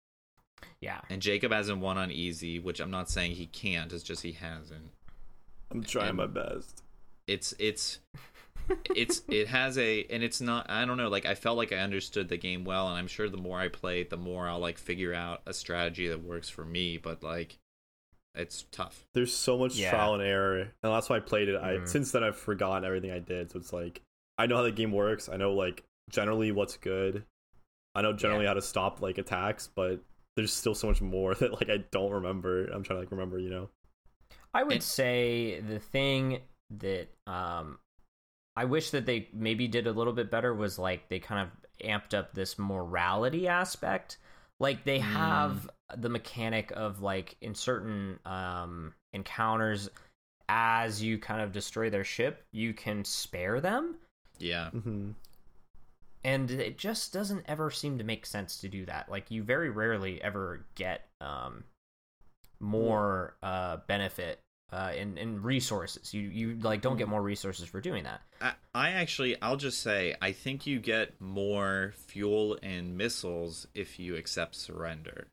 [0.80, 1.02] Yeah.
[1.10, 3.92] And Jacob hasn't won on easy, which I'm not saying he can't.
[3.92, 4.92] It's just he hasn't.
[5.70, 6.84] I'm trying And- my best.
[7.28, 8.00] It's it's
[8.96, 11.78] it's it has a and it's not I don't know like I felt like I
[11.78, 14.60] understood the game well and I'm sure the more I play it the more I'll
[14.60, 17.58] like figure out a strategy that works for me but like
[18.36, 19.08] it's tough.
[19.16, 19.90] There's so much Yeah.
[19.90, 21.56] trial and error, and that's why I played it.
[21.56, 21.88] I Mhm.
[21.88, 23.50] since then I've forgotten everything I did.
[23.52, 24.02] So it's like
[24.38, 25.28] I know how the game works.
[25.28, 27.26] I know like generally what's good.
[27.96, 28.50] I know generally Yeah.
[28.50, 30.02] how to stop like attacks, but
[30.36, 32.66] there's still so much more that like I don't remember.
[32.68, 33.70] I'm trying to like remember, you know.
[34.54, 37.80] I would And- say the thing that um
[38.58, 41.88] I wish that they maybe did a little bit better was like they kind of
[41.88, 44.18] amped up this morality aspect.
[44.60, 49.90] Like they have the mechanic of like in certain um encounters
[50.50, 53.96] as you kind of destroy their ship, you can spare them.
[54.40, 54.72] Yeah.
[54.72, 55.12] hmm
[56.24, 59.08] and it just doesn't ever seem to make sense to do that.
[59.08, 61.64] Like you very rarely ever get um
[62.60, 64.40] more uh benefit
[64.72, 68.54] uh in in resources you you like don't get more resources for doing that I,
[68.76, 74.16] I actually, I'll just say, I think you get more fuel and missiles if you
[74.16, 75.26] accept surrender.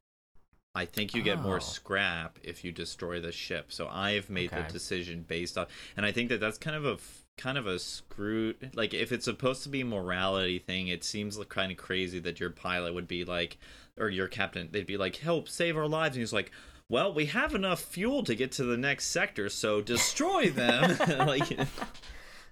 [0.74, 1.42] I think you get Oh.
[1.42, 3.70] more scrap if you destroy the ship.
[3.72, 4.62] So I've made Okay.
[4.66, 5.66] the decision based on,
[5.98, 6.96] and I think that that's kind of a
[7.36, 8.54] kind of a screw.
[8.72, 12.20] Like if it's supposed to be a morality thing, it seems like kind of crazy
[12.20, 13.58] that your pilot would be like,
[13.98, 16.50] or your captain, they'd be like, "Help save our lives," and he's like.
[16.90, 20.96] Well, we have enough fuel to get to the next sector, so destroy them.
[21.26, 21.50] like,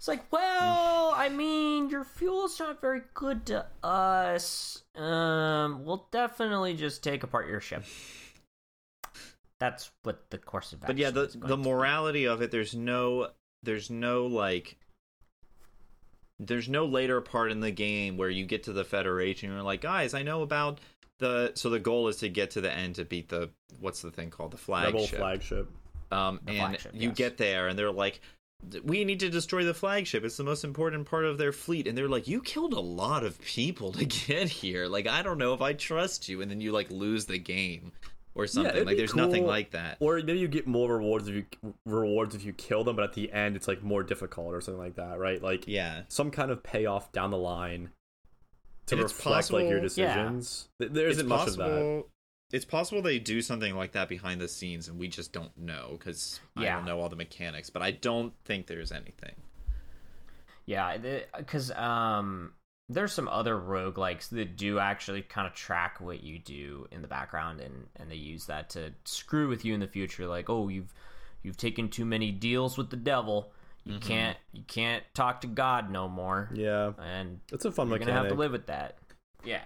[0.03, 6.75] it's like well i mean your fuel's not very good to us um we'll definitely
[6.75, 7.85] just take apart your ship
[9.61, 11.63] that's what the course of but yeah the the to be.
[11.63, 13.29] morality of it there's no
[13.63, 14.77] there's no like
[16.41, 19.65] there's no later part in the game where you get to the federation and you're
[19.65, 20.81] like guys i know about
[21.23, 23.49] the so the goal is to get to the end to beat the
[23.81, 24.51] what's the thing called?
[24.51, 24.93] The flagship.
[24.93, 25.69] Rebel flagship.
[25.69, 25.69] flagship.
[26.13, 27.17] um The and flagship, you yes.
[27.17, 28.21] get there and they're like
[28.85, 30.23] we need to destroy the flagship.
[30.25, 31.89] It's the most important part of their fleet.
[31.89, 34.87] And they're like you killed a lot of people to get here.
[34.87, 36.43] Like i don't know if i trust you.
[36.43, 37.93] And then you like lose the game
[38.35, 38.75] or something.
[38.75, 39.97] it'd like be there's nothing like that.
[40.01, 41.45] Or maybe you get more rewards if you
[41.87, 44.81] rewards if you kill them, but at the end it's like more difficult or something
[44.81, 45.43] like that, right?
[45.43, 46.03] Like yeah.
[46.09, 47.91] some kind of payoff down the line
[48.87, 50.15] to And it's reflect like your possible- Yeah.
[50.15, 50.69] decisions.
[50.79, 52.05] Th- There it's isn't much of that.
[52.53, 55.97] It's possible they do something like that behind the scenes, and we just don't know
[55.99, 57.71] because I don't know all the mechanics.
[57.71, 59.37] But I don't think there's anything.
[60.67, 60.97] Yeah,
[61.37, 62.53] because um,
[62.89, 67.09] there's some other roguelikes that do actually kind of track what you do in the
[67.09, 70.27] background, and and they use that to screw with you in the future.
[70.27, 70.93] Like, oh, you've
[71.43, 73.53] you've taken too many deals with the devil.
[73.85, 77.99] You can't you can't talk to God no more, Yeah, and it's a fun you're
[77.99, 78.15] mechanic.
[78.15, 78.97] gonna have to live with that.
[79.45, 79.63] Yeah.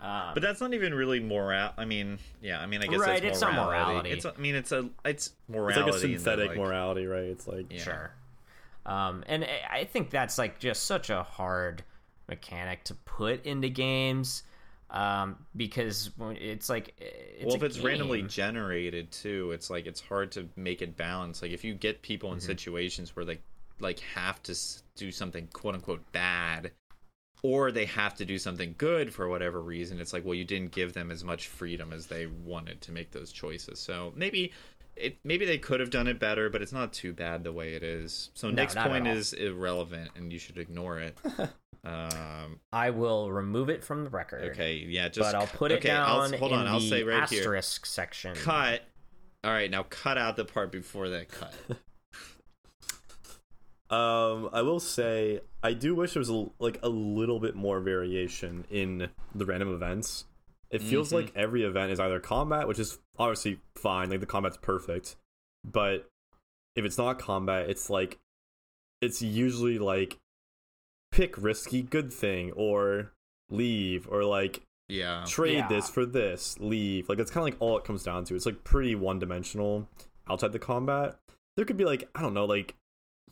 [0.00, 1.70] Um, But that's not even really moral.
[1.76, 2.60] I mean, yeah.
[2.60, 3.74] I mean, I guess Right, that's it's not morality.
[3.92, 4.10] morality.
[4.10, 4.26] It's.
[4.26, 4.88] I mean, it's a.
[5.04, 5.80] It's morality.
[5.80, 7.24] it's like a synthetic like- morality, right?
[7.24, 7.82] It's like Yeah.
[7.82, 8.10] Sure.
[8.86, 11.84] Um, and I think that's like just such a hard
[12.28, 14.42] mechanic to put into games
[14.90, 20.32] um, because it's like it's well, if it's randomly generated too, it's like it's hard
[20.32, 21.42] to make it balance.
[21.42, 23.38] Like if you get people in situations where they
[23.80, 24.56] like have to
[24.96, 26.72] do something quote unquote bad,
[27.42, 30.72] or they have to do something good for whatever reason, it's like well, you didn't
[30.72, 33.78] give them as much freedom as they wanted to make those choices.
[33.78, 34.52] So maybe.
[35.00, 37.74] It, maybe they could have done it better, but it's not too bad the way
[37.74, 38.30] it is.
[38.34, 41.16] So No, Nick's point is irrelevant, and you should ignore it.
[41.84, 44.50] um, I will remove it from the record.
[44.52, 46.88] okay, yeah, just but I'll put it okay, I'll- down hold in on, I'll the
[46.88, 47.40] say right here.
[47.40, 48.34] asterisk section.
[48.34, 48.82] cut.
[49.44, 51.54] All right, now cut out the part before that cut.
[53.90, 57.80] Um, I will say I do wish there was a, like a little bit more
[57.80, 60.26] variation in the random events.
[60.70, 61.12] It feels Mhm.
[61.14, 65.16] like every event is either combat, which is obviously fine, like the combat's perfect,
[65.64, 66.06] but
[66.76, 68.18] if it's not combat, it's like
[69.00, 70.18] it's usually like
[71.10, 73.12] pick risky good thing or
[73.50, 75.24] leave or like Yeah.
[75.26, 75.68] trade Yeah.
[75.68, 77.08] this for this, leave.
[77.08, 78.34] Like that's kind of like all it comes down to.
[78.34, 79.88] It's like pretty one dimensional
[80.28, 81.18] outside the combat.
[81.56, 82.74] There could be like I don't know, like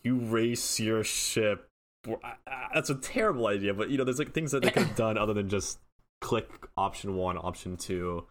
[0.02, 1.68] you race your ship.
[2.08, 4.70] or- I- I- That's a terrible idea, but you know, there's like things that they
[4.70, 5.80] could have done other than just
[6.20, 8.26] click option one, option two.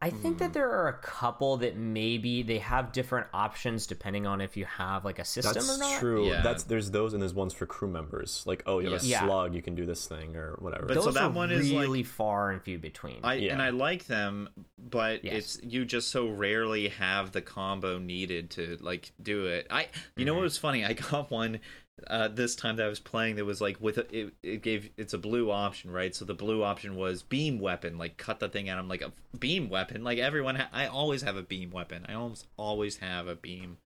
[0.00, 0.44] I think Hmm.
[0.44, 4.64] that there are a couple that maybe they have different options depending on if you
[4.64, 5.88] have like a system That's or not.
[5.88, 6.28] That's true.
[6.28, 6.40] Yeah.
[6.42, 8.44] That's there's those and there's ones for crew members.
[8.46, 9.24] Like oh, you have a Yeah.
[9.24, 10.86] slug, you can do this thing or whatever.
[10.86, 13.20] But Those so that are one is, like- really far and few between.
[13.24, 13.52] I Yeah.
[13.54, 15.56] and I like them, but Yes.
[15.56, 19.66] it's you just so rarely have the combo needed to like do it.
[19.68, 20.84] I you know what was funny?
[20.84, 21.58] I got one
[22.06, 24.90] uh this time that I was playing that was like with a, it it gave
[24.96, 26.14] it's a blue option, right?
[26.14, 28.78] So the blue option was beam weapon, like cut the thing out.
[28.78, 32.06] I'm like a beam weapon, like everyone ha- I always have a beam weapon.
[32.08, 33.78] I almost always have a beam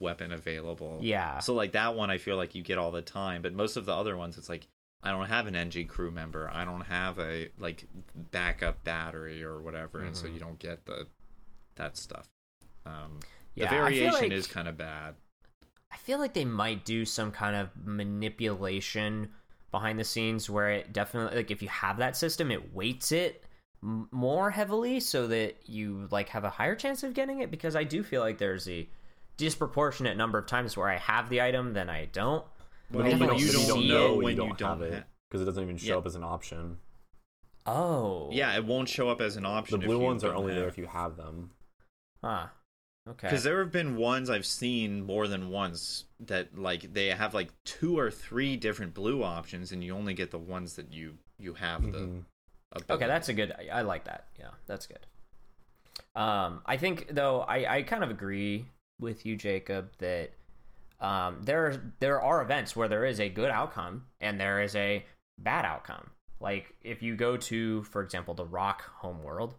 [0.00, 0.98] weapon available.
[1.02, 1.38] yeah.
[1.38, 3.86] So like that one I feel like you get all the time, but most of
[3.86, 4.66] the other ones it's like
[5.02, 6.50] I don't have an Engi crew member.
[6.52, 7.86] I don't have a like
[8.32, 10.34] backup battery or whatever, and so Mhm.
[10.34, 11.06] you don't get the
[11.76, 12.26] that stuff.
[12.84, 13.20] Um,
[13.54, 15.14] yeah, the variation like- is kind of bad.
[15.96, 19.30] I feel like they might do some kind of manipulation
[19.70, 23.42] behind the scenes where it definitely like if you have that system it weights it
[23.82, 27.82] more heavily so that you like have a higher chance of getting it because I
[27.84, 28.86] do feel like there's a
[29.38, 32.44] disproportionate number of times where I have the item then I don't
[32.92, 34.48] Well, you you don't- don't, you you don't don't know know when when you you
[34.48, 35.96] don't don't have it because it doesn't even show Yeah.
[35.96, 36.76] up as an option.
[37.64, 38.28] Oh.
[38.32, 39.80] Yeah, it won't show up as an option.
[39.80, 41.50] The blue ones are only there if you have them.
[42.22, 42.46] Huh.
[43.08, 43.28] Okay.
[43.28, 47.50] Because there have been ones I've seen more than once that like they have like
[47.64, 51.54] two or three different blue options, and you only get the ones that you you
[51.54, 51.98] have the.
[51.98, 52.24] Mhm.
[52.72, 52.94] ability.
[52.94, 53.52] Okay, that's a good.
[53.52, 54.26] I, I like that.
[54.38, 55.06] Yeah, that's good.
[56.14, 58.66] Um, I think though I, I kind of agree
[59.00, 60.30] with you, Jacob, that
[61.00, 65.04] um, there there are events where there is a good outcome and there is a
[65.38, 66.10] bad outcome.
[66.40, 69.54] Like if you go to, for example, the Rock homeworld,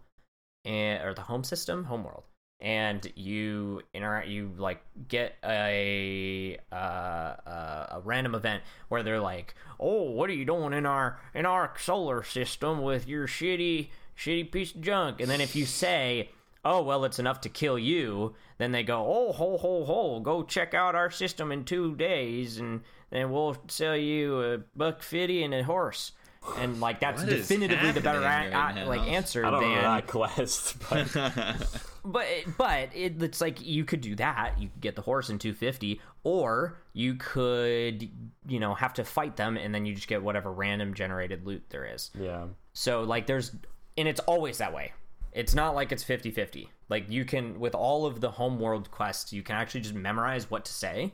[0.65, 2.23] and or the home system homeworld,
[2.59, 9.53] and you interact, you like get a uh, uh, a random event where they're like,
[9.79, 14.51] "Oh, what are you doing in our in our solar system with your shitty shitty
[14.51, 16.31] piece of junk?" And then if you say,
[16.65, 20.41] "Oh, well, it's enough to kill you," then they go, "Oh, ho ho ho, go
[20.41, 22.81] check out our system in two days, and
[23.11, 26.13] then we'll sell you a buck fifty and a horse."
[26.57, 29.61] And like that's What is definitively the better a- right a- like answer I don't
[29.61, 31.07] than know that quest, but
[32.05, 32.25] but
[32.57, 34.53] but it, it's like you could do that.
[34.59, 38.09] You could get the horse in 250, or you could
[38.47, 41.63] you know have to fight them, and then you just get whatever random generated loot
[41.69, 42.11] there is.
[42.19, 42.45] yeah.
[42.73, 43.55] So like there's
[43.97, 44.93] and it's always that way.
[45.33, 46.67] It's not like it's 50-50.
[46.89, 50.65] Like you can with all of the homeworld quests, you can actually just memorize what
[50.65, 51.13] to say,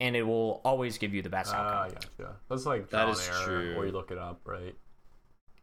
[0.00, 1.98] and it will always give you the best Ah, outcome.
[2.18, 2.36] gotcha.
[2.48, 3.74] That's like That trial is and error, true.
[3.76, 4.74] Or you look it up, right?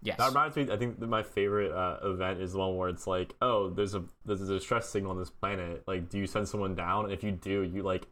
[0.01, 0.17] yes.
[0.17, 0.67] That reminds me.
[0.71, 4.03] I think my favorite uh, event is the one where it's like, oh, there's a
[4.25, 5.83] there's a distress signal on this planet.
[5.87, 7.05] Like, do you send someone down?
[7.05, 8.07] And if you do, you like.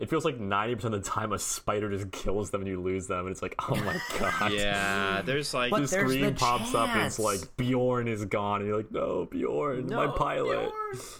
[0.00, 2.80] It feels like ninety percent of the time a spider just kills them and you
[2.82, 4.52] lose them, and it's like, oh my god.
[4.52, 8.24] yeah, there's like But The there's screen the pops up and it's like Bjorn is
[8.24, 10.68] gone, and you're like, no, Bjorn, my pilot.
[10.68, 10.72] Bjorn!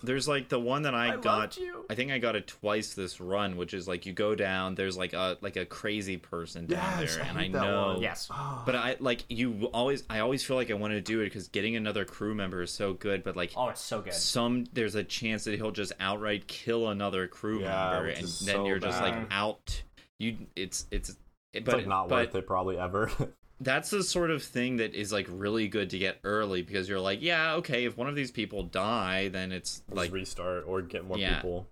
[0.03, 1.25] There's like the one that I, I got.
[1.39, 1.85] loved you.
[1.91, 4.75] I think I got it twice this run, which is like you go down.
[4.75, 7.87] There's like a like a crazy person down Yes, there, I and I know.
[7.95, 8.03] one.
[8.03, 8.29] Yes.
[8.31, 8.63] Ah.
[8.67, 10.05] But I like you always.
[10.09, 12.71] I always feel like I want to do it because getting another crew member is
[12.71, 13.23] so good.
[13.23, 14.13] But like Oh, it's so good.
[14.15, 18.27] some, there's a chance that he'll just outright kill another crew Yeah, member, and then
[18.27, 19.83] so you're just like out.
[20.19, 21.17] You, it's it's.
[21.53, 23.11] It's but like not but worth it probably ever.
[23.61, 27.01] that's the sort of thing that is like really good to get early because you're
[27.01, 30.83] like, yeah, okay, if one of these people die, then it's like like restart or
[30.83, 31.37] get more Yeah.
[31.37, 31.67] people.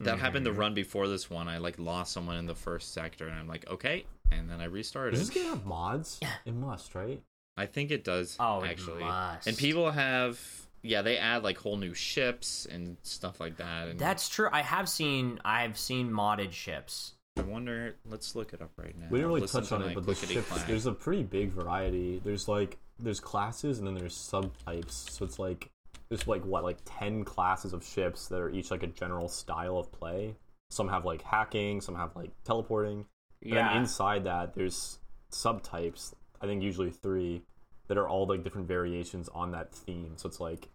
[0.00, 0.54] that happened Mm-hmm.
[0.54, 1.48] to run before this one.
[1.48, 4.64] I like lost someone in the first sector, and I'm like, okay, and then I
[4.64, 5.14] restarted.
[5.18, 6.20] Does this game have mods?
[6.46, 7.20] It must, right?
[7.56, 8.36] I think it does.
[8.40, 9.46] Oh, it actually, must.
[9.46, 10.40] and people have
[10.82, 13.88] yeah, they add like whole new ships and stuff like that.
[13.88, 14.48] And That's true.
[14.50, 17.12] I have seen I've seen modded ships.
[17.40, 17.96] I wonder.
[18.04, 19.06] Let's look it up right now.
[19.10, 20.66] We didn't really Listen touch on my it, but the clickety ships, clack.
[20.66, 22.20] there's a pretty big variety.
[22.24, 25.10] There's like there's classes and then there's subtypes.
[25.10, 25.70] So it's like
[26.08, 29.78] there's like what like ten classes of ships that are each like a general style
[29.78, 30.36] of play.
[30.70, 33.06] Some have like hacking, some have like teleporting.
[33.42, 34.98] And then inside that there's
[35.32, 36.14] subtypes.
[36.40, 37.42] I think usually three
[37.88, 40.12] that are all like different variations on that theme.
[40.16, 40.68] So it's like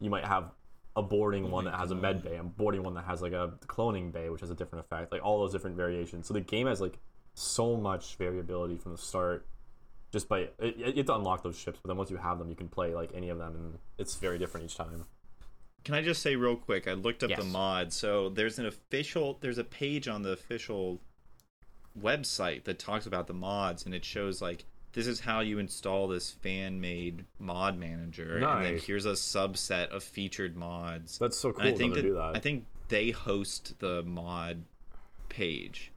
[0.00, 0.52] you might have
[1.00, 2.28] a boarding one that has a med mm-hmm.
[2.28, 5.10] bay, a boarding one that has like a cloning bay, which has a different effect.
[5.12, 6.26] Like all those different variations.
[6.26, 6.98] So the game has like
[7.34, 9.46] so much variability from the start.
[10.12, 12.56] Just by it, have to unlock those ships, but then once you have them, you
[12.56, 15.04] can play like any of them, and it's very different each time.
[15.84, 16.88] Can I just say real quick?
[16.88, 17.52] I looked up the Yes.
[17.52, 17.92] mod.
[17.92, 19.38] So there's an official.
[19.40, 21.00] There's a page on the official
[21.98, 26.08] website that talks about the mods, and it shows like this is how you install
[26.08, 31.18] this fan-made mod manager, and then here's a subset of featured mods.
[31.18, 31.64] That's so cool.
[31.64, 32.36] And I think to that, do that.
[32.36, 34.64] I think they host the mod
[35.28, 35.92] page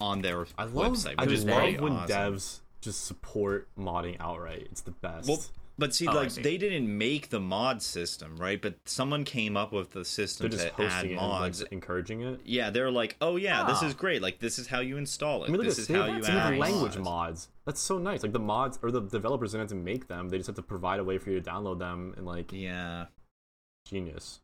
[0.00, 0.92] on their I love.
[0.92, 2.34] website, I just love when awesome.
[2.34, 4.68] devs just support modding outright.
[4.70, 5.28] It's the best.
[5.28, 5.42] Well,
[5.78, 6.42] but see, Oh, like see.
[6.42, 8.60] they didn't make the mod system, right?
[8.60, 11.62] But someone came up with the they're system just to add hosting and, mods.
[11.62, 12.40] like, encouraging it.
[12.44, 13.86] Yeah, they're like, oh yeah, this Ah.
[13.86, 14.20] is great.
[14.20, 15.48] Like this is how you install it.
[15.48, 17.04] I mean, this is how They you have some add language mods.
[17.04, 17.48] mods.
[17.64, 18.22] That's so nice.
[18.22, 20.28] Like the mods or the developers didn't have to make them.
[20.30, 23.06] They just have to provide a way for you to download them and like Yeah.
[23.86, 24.40] genius.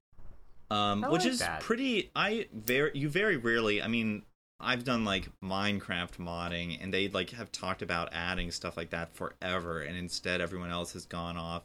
[0.71, 1.61] Um, I which like is that.
[1.61, 2.11] pretty.
[2.17, 3.83] I very you very rarely.
[3.83, 4.23] I mean,
[4.65, 9.15] I've done like Minecraft modding, and they like have talked about adding stuff like that
[9.15, 11.63] forever, and instead everyone else has gone off.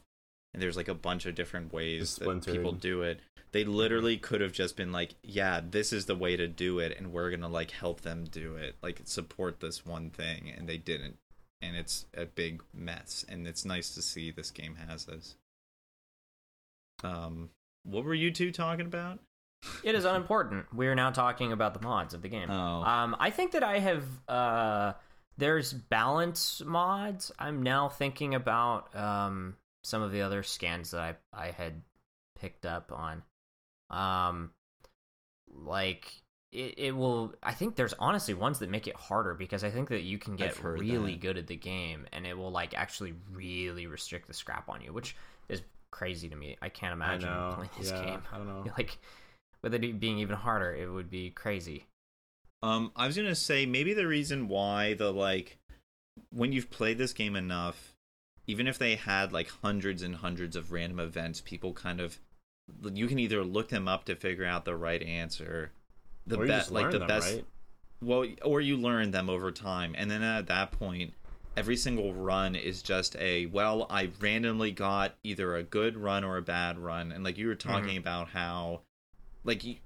[0.52, 3.20] And there's like a bunch of different ways that people do it.
[3.52, 6.96] They literally could have just been like, "Yeah, this is the way to do it,"
[6.96, 10.76] and we're gonna like help them do it, like support this one thing, and they
[10.76, 11.18] didn't,
[11.60, 13.24] and it's a big mess.
[13.28, 15.36] And it's nice to see this game has this.
[17.02, 17.50] Um,
[17.84, 19.20] what were you two talking about?
[19.84, 20.66] It is unimportant.
[20.74, 22.50] We are now talking about the mods of the game.
[22.50, 22.82] Oh.
[22.82, 24.04] Um, I think that I have.
[24.28, 24.92] Uh,
[25.36, 27.32] there's balance mods.
[27.38, 31.82] I'm now thinking about um, some of the other scans that I I had
[32.38, 33.22] picked up on.
[33.90, 34.50] Um,
[35.52, 39.70] like it, it will i think there's honestly ones that make it harder because i
[39.70, 41.20] think that you can get really that.
[41.20, 44.92] good at the game and it will like actually really restrict the scrap on you
[44.92, 45.16] which
[45.48, 48.64] is crazy to me i can't imagine know, playing this yeah, game I don't know.
[48.78, 48.98] like
[49.62, 51.86] with it being even harder it would be crazy
[52.62, 55.58] Um, I was gonna say maybe the reason why the like
[56.30, 57.96] when you've played this game enough,
[58.46, 62.18] even if they had like hundreds and hundreds of random events, people kind of
[62.92, 65.72] you can either look them up to figure out the right answer,
[66.26, 67.44] the best like the them, best right?
[68.02, 71.14] well, or you learn them over time, and then at that point,
[71.56, 76.36] every single run is just a well, I randomly got either a good run or
[76.36, 78.82] a bad run, and like you were talking about how,
[79.44, 79.76] like you,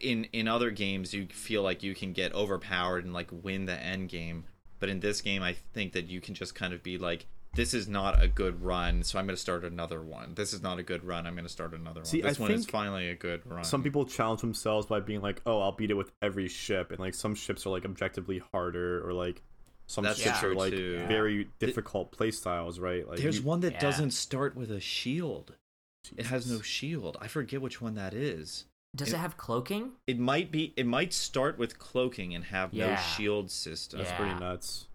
[0.00, 3.78] in in other games, you feel like you can get overpowered and like win the
[3.78, 4.44] end game,
[4.80, 7.26] but in this game, I think that you can just kind of be like.
[7.54, 10.34] This is not a good run, so I'm going to start another one.
[10.34, 11.26] This is not a good run.
[11.26, 12.04] I'm going to start another one.
[12.04, 13.64] See, this I one is think finally a good run.
[13.64, 17.00] Some people challenge themselves by being like, "Oh, I'll beat it with every ship," and
[17.00, 19.40] like some ships are like objectively harder, or like
[19.86, 21.02] some That's ships are like too.
[21.08, 23.08] very difficult playstyles, right?
[23.08, 23.80] Like There's you- one that Yeah.
[23.80, 25.54] doesn't start with a shield.
[26.14, 27.16] It has no shield.
[27.22, 28.66] I forget which one that is.
[28.96, 30.72] Does It- it have cloaking It might be.
[30.76, 33.98] It might start with cloaking and have no shield system.
[33.98, 34.16] That's Yeah.
[34.16, 34.86] pretty nuts.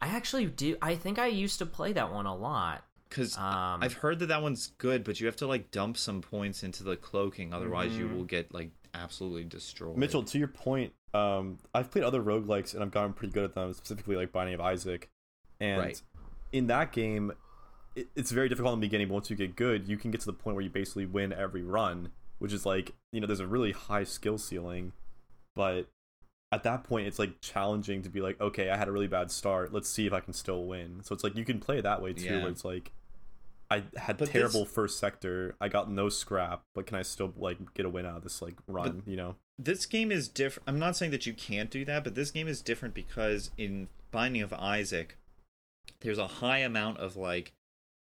[0.00, 3.82] i actually do i think i used to play that one a lot Because um
[3.82, 6.82] I've heard that that one's good, but you have to like dump some points into
[6.82, 8.16] the cloaking, otherwise you Mhm.
[8.16, 9.96] will get like absolutely destroyed.
[9.96, 13.54] Mitchell, to your point, um, I've played other roguelikes and I've gotten pretty good at
[13.54, 15.10] them, specifically like Binding of Isaac.
[15.60, 16.02] And Right.
[16.52, 17.32] in that game,
[17.94, 20.20] it, it's very difficult in the beginning, but once you get good, you can get
[20.22, 22.10] to the point where you basically win every run,
[22.44, 24.92] which is like, you know, there's a really high skill ceiling,
[25.56, 25.86] but
[26.52, 29.30] at that point, it's like challenging to be like, okay, I had a really bad
[29.30, 29.72] start.
[29.72, 31.00] Let's see if I can still win.
[31.02, 32.42] So it's like you can play that way too, Yeah.
[32.42, 32.92] where it's like,
[33.70, 35.56] I had But terrible this- first sector.
[35.58, 38.42] I got no scrap, but can I still like get a win out of this
[38.42, 39.02] like run?
[39.06, 40.68] you know, this game is different.
[40.68, 43.88] I'm not saying that you can't do that, but this game is different because in
[44.10, 45.16] Binding of Isaac,
[46.00, 47.52] there's a high amount of like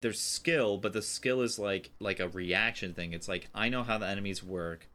[0.01, 3.13] there's skill, but the skill is like like a reaction thing.
[3.13, 4.87] It's like I know how the enemies work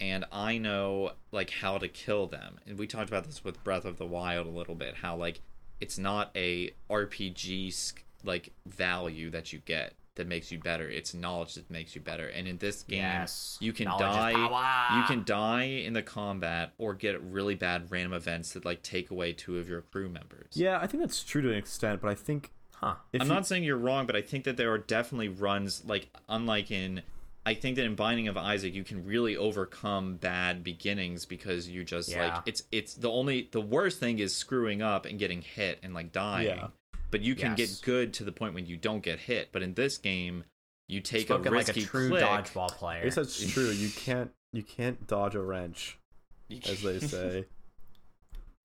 [0.00, 2.58] and I know like how to kill them.
[2.66, 5.40] And we talked about this with Breath of the Wild a little bit how like
[5.80, 10.88] it's not a RPG like value that you get that makes you better.
[10.88, 12.26] It's knowledge that makes you better.
[12.28, 13.58] And in this game, Yes.
[13.60, 14.00] you can Knowledge
[14.34, 14.96] die.
[14.98, 19.10] You can die in the combat or get really bad random events that like take
[19.10, 20.52] away two of your crew members.
[20.54, 23.32] Yeah, I think that's true to an extent, but I think huh if I'm you-
[23.34, 27.02] not saying you're wrong, but I think that there are definitely runs like unlike in
[27.44, 31.84] I think that in Binding of Isaac you can really overcome bad beginnings because you
[31.84, 32.34] just Yeah.
[32.36, 35.94] like it's it's the only the worst thing is screwing up and getting hit and
[35.94, 36.46] like dying.
[36.48, 36.68] Yeah.
[37.12, 37.76] But you can Yes.
[37.78, 39.50] get good to the point when you don't get hit.
[39.52, 40.42] But in this game,
[40.88, 42.24] you take spoken a like risky a true click.
[42.24, 43.70] dodgeball player I guess that's true.
[43.70, 45.98] You can't you can't dodge a wrench,
[46.50, 47.44] as they say.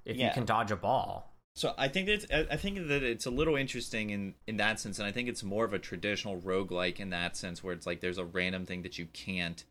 [0.06, 0.28] if Yeah.
[0.30, 3.26] you can dodge a ball So I think that it's, I I think that it's
[3.26, 6.40] a little interesting in in that sense, and I think it's more of a traditional
[6.40, 9.64] roguelike in that sense, where it's like there's a random thing that you can't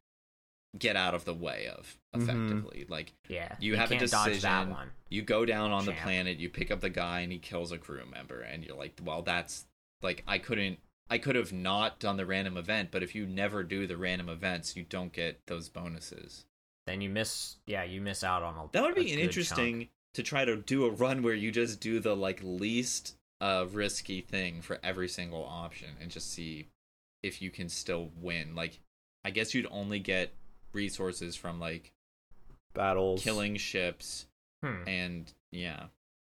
[0.78, 2.22] get out of the way of Mhm.
[2.22, 2.86] effectively.
[2.88, 4.32] Like yeah you, have can't a decision.
[4.32, 7.32] dodge that one You go down on the planet, you pick up the guy, and
[7.32, 9.66] he kills a crew member, and you're like, well, that's
[10.02, 10.78] like I couldn't.
[11.12, 14.28] I could have not done the random event, but if you never do the random
[14.28, 16.44] events, you don't get those bonuses.
[16.86, 19.80] then you miss yeah you miss out on a That would a be an interesting
[19.80, 19.90] chunk.
[20.14, 24.20] To try to do a run where you just do the like least uh risky
[24.20, 26.68] thing for every single option and just see
[27.22, 28.54] if you can still win.
[28.54, 28.80] Like
[29.24, 30.32] I guess you'd only get
[30.72, 31.92] resources from like
[32.74, 33.22] Battles.
[33.22, 34.26] killing ships
[34.64, 34.86] Hmm.
[34.86, 35.84] and yeah.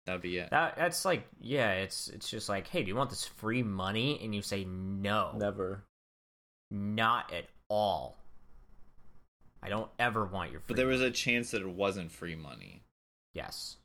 [0.06, 0.50] That'd be it.
[0.52, 4.20] That that's like yeah, it's it's just like, hey, do you want this free money?
[4.24, 5.84] And you say no, Never.
[6.72, 8.18] not at all.
[9.64, 10.60] I don't ever want your.
[10.62, 12.82] Free but there was a chance that it wasn't free money.
[13.34, 13.78] Yes,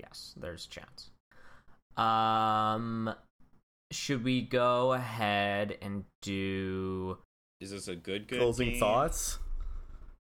[0.00, 0.34] yes.
[0.36, 1.10] There's a chance.
[1.96, 3.14] Um,
[3.90, 7.18] should we go ahead and do
[7.60, 8.80] Is this a good good Closing game?
[8.80, 9.38] thoughts.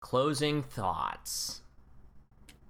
[0.01, 1.61] closing thoughts?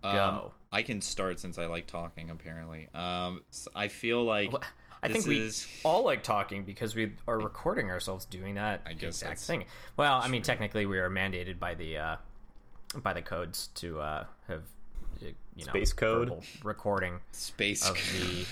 [0.03, 0.51] Um, Go.
[0.71, 2.87] I can start since I like talking apparently.
[2.93, 3.41] Um
[3.75, 4.65] I feel like Wh-
[5.03, 8.93] I think we is- all like talking because we are recording ourselves doing that I
[8.93, 9.65] guess exact that's thing.
[9.97, 12.15] Well, I mean, technically, we are mandated by the uh,
[13.03, 14.63] by the codes to uh, have
[15.55, 16.33] you know Space code?
[16.63, 18.45] recording space of the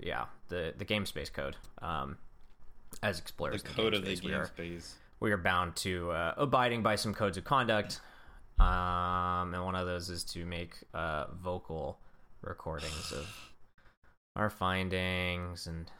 [0.00, 1.56] yeah the the game space code.
[1.82, 2.16] Um,
[3.02, 4.94] as explorers, in code of the space, we game are space.
[5.20, 8.00] we are bound to uh, abiding by some codes of conduct.
[8.58, 11.98] Um, and one of those is to make uh, vocal
[12.42, 13.28] recordings of
[14.34, 15.90] our findings and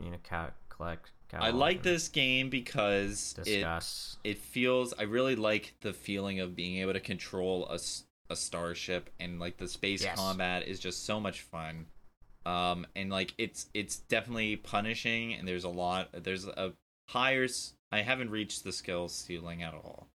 [0.00, 1.10] you know ca- collect.
[1.32, 4.18] I like this game because it Discuss.
[4.22, 8.36] it feels I really like the feeling of being able to control a s- a
[8.36, 10.16] starship, and like the space Yes.
[10.18, 11.86] combat is just so much fun.
[12.46, 16.10] Um, and like it's it's definitely punishing, and there's a lot.
[16.12, 16.72] There's a
[17.08, 17.46] higher.
[17.92, 20.08] I haven't reached the skill ceiling at all.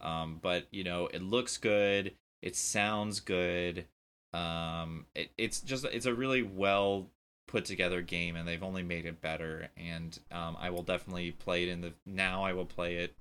[0.00, 2.12] Um, but you know, it looks good.
[2.42, 3.86] It sounds good.
[4.32, 7.08] Um, it, it's just it's a really well
[7.46, 9.68] put together game, and they've only made it better.
[9.76, 12.42] And um, I will definitely play it in the now.
[12.44, 13.14] I will play it,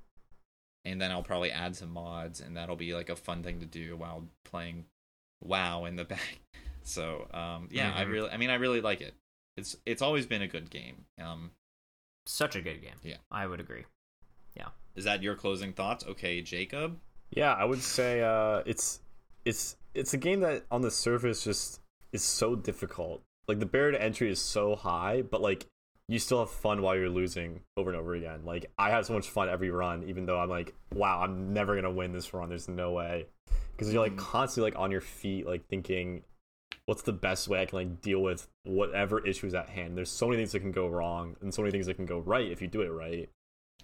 [0.86, 3.66] and then I'll probably add some mods, and that'll be like a fun thing to
[3.66, 4.86] do while playing
[5.42, 6.40] WoW in the back.
[6.84, 8.12] So um, yeah, I Mhm.
[8.12, 9.14] really, I mean, I really like it.
[9.58, 11.06] It's it's always been a good game.
[11.22, 11.52] Um,
[12.26, 12.96] Such a good game.
[13.04, 13.18] Yeah.
[13.32, 13.86] I would agree.
[14.56, 14.70] Yeah.
[14.96, 16.06] Is that your closing thoughts?
[16.06, 17.00] Okay, Jacob.
[17.32, 19.00] Yeah, I would say uh, it's
[19.46, 21.80] it's it's a game that on the surface just
[22.12, 23.22] is so difficult.
[23.48, 25.66] Like the barrier to entry is so high, but like
[26.10, 28.42] you still have fun while you're losing over and over again.
[28.44, 31.76] Like I have so much fun every run, even though I'm like, wow, I'm never
[31.76, 32.50] gonna win this run.
[32.50, 33.28] There's no way,
[33.72, 34.26] because you're like mm-hmm.
[34.26, 36.24] constantly like on your feet, like thinking,
[36.88, 39.96] what's the best way I can like deal with whatever issue is at hand.
[39.96, 42.18] There's so many things that can go wrong, and so many things that can go
[42.18, 43.30] right if you do it right.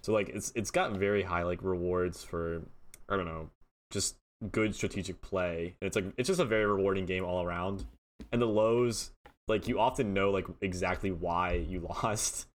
[0.02, 2.64] So like it's it's got very high like rewards for
[3.08, 3.52] I don't know,
[3.92, 4.16] just
[4.52, 5.76] good strategic play.
[5.80, 7.86] And it's like it's just a very rewarding game all around.
[8.32, 9.12] And the lows,
[9.48, 12.48] like you often know like exactly why you lost.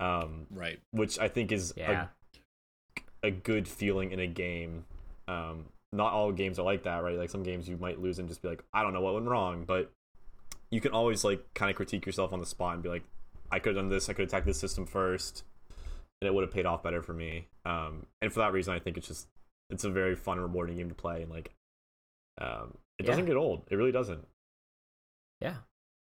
[0.00, 0.80] Um, Right.
[0.90, 2.08] which I think is Yeah.
[3.22, 4.84] a, a good feeling in a game.
[5.28, 7.16] Um, not all games are like that, right?
[7.18, 9.26] Like some games you might lose and just be like, I don't know what went
[9.28, 9.92] wrong, but
[10.70, 13.04] you can always like kind of critique yourself on the spot and be like,
[13.50, 15.44] I could have done this, I could attack this system first,
[16.20, 17.46] and it would have paid off better for me.
[17.66, 19.28] Um, and for that reason, I think it's just
[19.68, 21.50] it's a very fun, and rewarding game to play, and like,
[22.40, 23.10] um, it Yeah.
[23.10, 23.62] doesn't get old.
[23.70, 24.26] It really doesn't.
[25.40, 25.56] Yeah.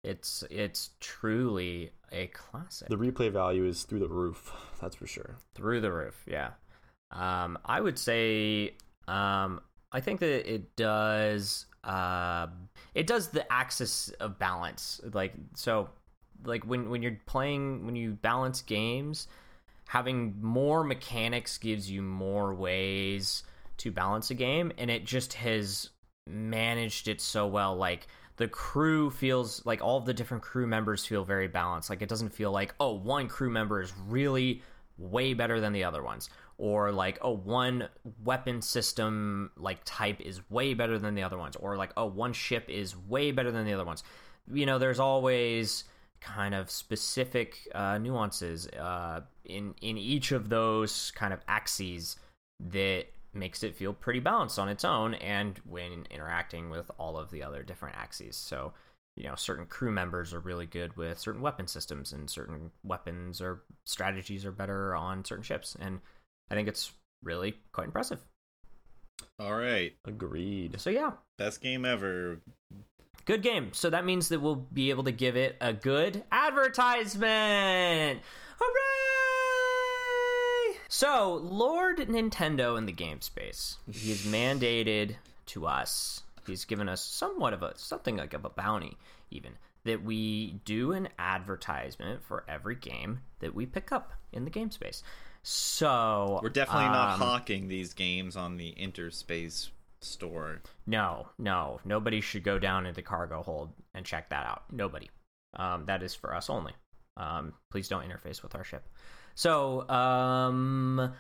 [0.06, 2.88] It's it's truly a classic.
[2.90, 4.52] The replay value is through the roof.
[4.82, 5.38] That's for sure.
[5.56, 6.52] through the roof yeah
[7.12, 8.74] um i would say
[9.08, 12.48] um i think that it does uh
[12.94, 15.90] it does the axis of balance like so
[16.46, 19.28] like when when you're playing when you balance games
[19.88, 23.44] having more mechanics gives you more ways
[23.78, 25.90] to balance a game and it just has
[26.28, 28.08] managed it so well like
[28.38, 31.90] the crew feels like all the different crew members feel very balanced.
[31.90, 34.62] Like it doesn't feel like oh one crew member is really
[34.98, 36.30] way better than the other ones.
[36.58, 37.88] Or like oh one
[38.24, 41.56] weapon system like type is way better than the other ones.
[41.56, 44.04] Or like oh one ship is way better than the other ones.
[44.52, 45.86] You know there's always
[46.20, 52.18] kind of specific uh, nuances uh, in in each of those kind of axes
[52.60, 53.06] that
[53.36, 57.44] makes it feel pretty balanced on its own and when interacting with all of the
[57.44, 58.36] other different axes.
[58.36, 58.74] So
[59.16, 63.42] you know certain crew members are really good with certain weapon systems and certain weapons
[63.42, 65.76] or strategies are better on certain ships.
[65.80, 66.00] And
[66.50, 66.92] i think it's
[67.24, 68.20] really quite impressive.
[69.40, 69.94] All right.
[70.06, 70.80] Agreed.
[70.80, 71.12] so yeah.
[71.38, 72.40] Best game ever.
[73.26, 73.70] good game.
[73.74, 78.22] So that means that we'll be able to give it a good advertisement.
[78.60, 79.05] Hooray
[80.96, 85.16] so lord nintendo in the game space he he's mandated
[85.46, 88.98] to us he's given us somewhat of a something like of a bounty
[89.32, 89.52] even
[89.84, 94.72] that we do an advertisement for every game that we pick up in the game
[94.72, 95.04] space
[95.48, 99.70] so We're definitely not um, hawking these games on the Interspace
[100.02, 100.62] store.
[100.88, 104.64] No, no, nobody should go down into cargo hold and check that out.
[104.72, 105.08] Nobody.
[105.56, 106.74] Um, that is for us only.
[107.16, 108.88] Um, please don't interface with our ship.
[109.36, 111.14] So, um,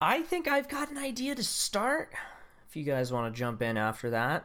[0.00, 2.12] I think I've got an idea to start.
[2.68, 4.44] If you guys want to jump in after that,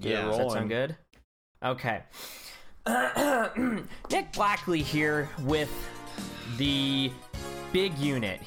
[0.00, 0.22] Get Yeah.
[0.22, 0.56] does that rolling.
[0.56, 0.96] sound good?
[1.62, 2.02] Okay.
[4.10, 5.70] Nick Blackley here with
[6.56, 7.12] the
[7.72, 8.40] big unit,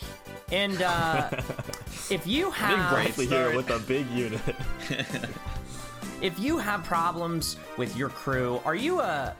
[0.51, 1.29] and uh,
[2.09, 4.41] if you have Briefly here with a big unit.
[6.21, 9.33] if you have problems with your crew, are you a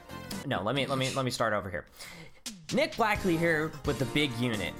[0.46, 1.84] No, let me let me let me start over here.
[2.74, 4.74] Nick Blackley here with the big unit.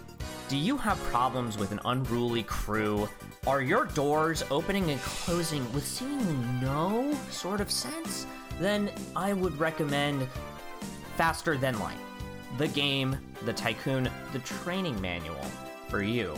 [0.48, 3.08] Do you have problems with an unruly crew?
[3.46, 8.26] Are your doors opening and closing with seemingly no sort of sense?
[8.58, 10.26] Then I would recommend
[11.16, 11.98] Faster Than Light.
[12.58, 15.44] The game, the tycoon, the training manual
[15.88, 16.34] for you.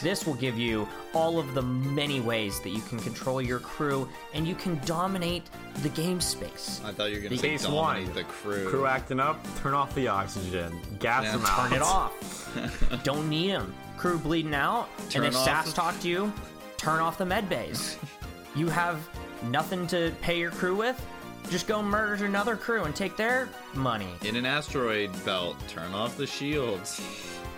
[0.00, 4.08] This will give you all of the many ways that you can control your crew
[4.34, 5.44] and you can dominate
[5.82, 6.80] the game space.
[6.84, 8.14] I thought you were gonna say Case dominate one.
[8.14, 8.68] the crew.
[8.68, 10.78] Crew acting up, turn off the oxygen.
[10.98, 11.68] Gas Yeah, them out.
[11.68, 13.00] Turn it off.
[13.04, 13.74] Don't need them.
[13.96, 14.88] Crew bleeding out.
[15.10, 16.32] Turn and if off SAS the- talk to you,
[16.76, 17.98] turn off the med bays.
[18.56, 19.06] you have
[19.50, 21.04] nothing to pay your crew with.
[21.50, 24.08] Just go murder another crew and take their money.
[24.24, 27.00] In an asteroid belt, turn off the shields.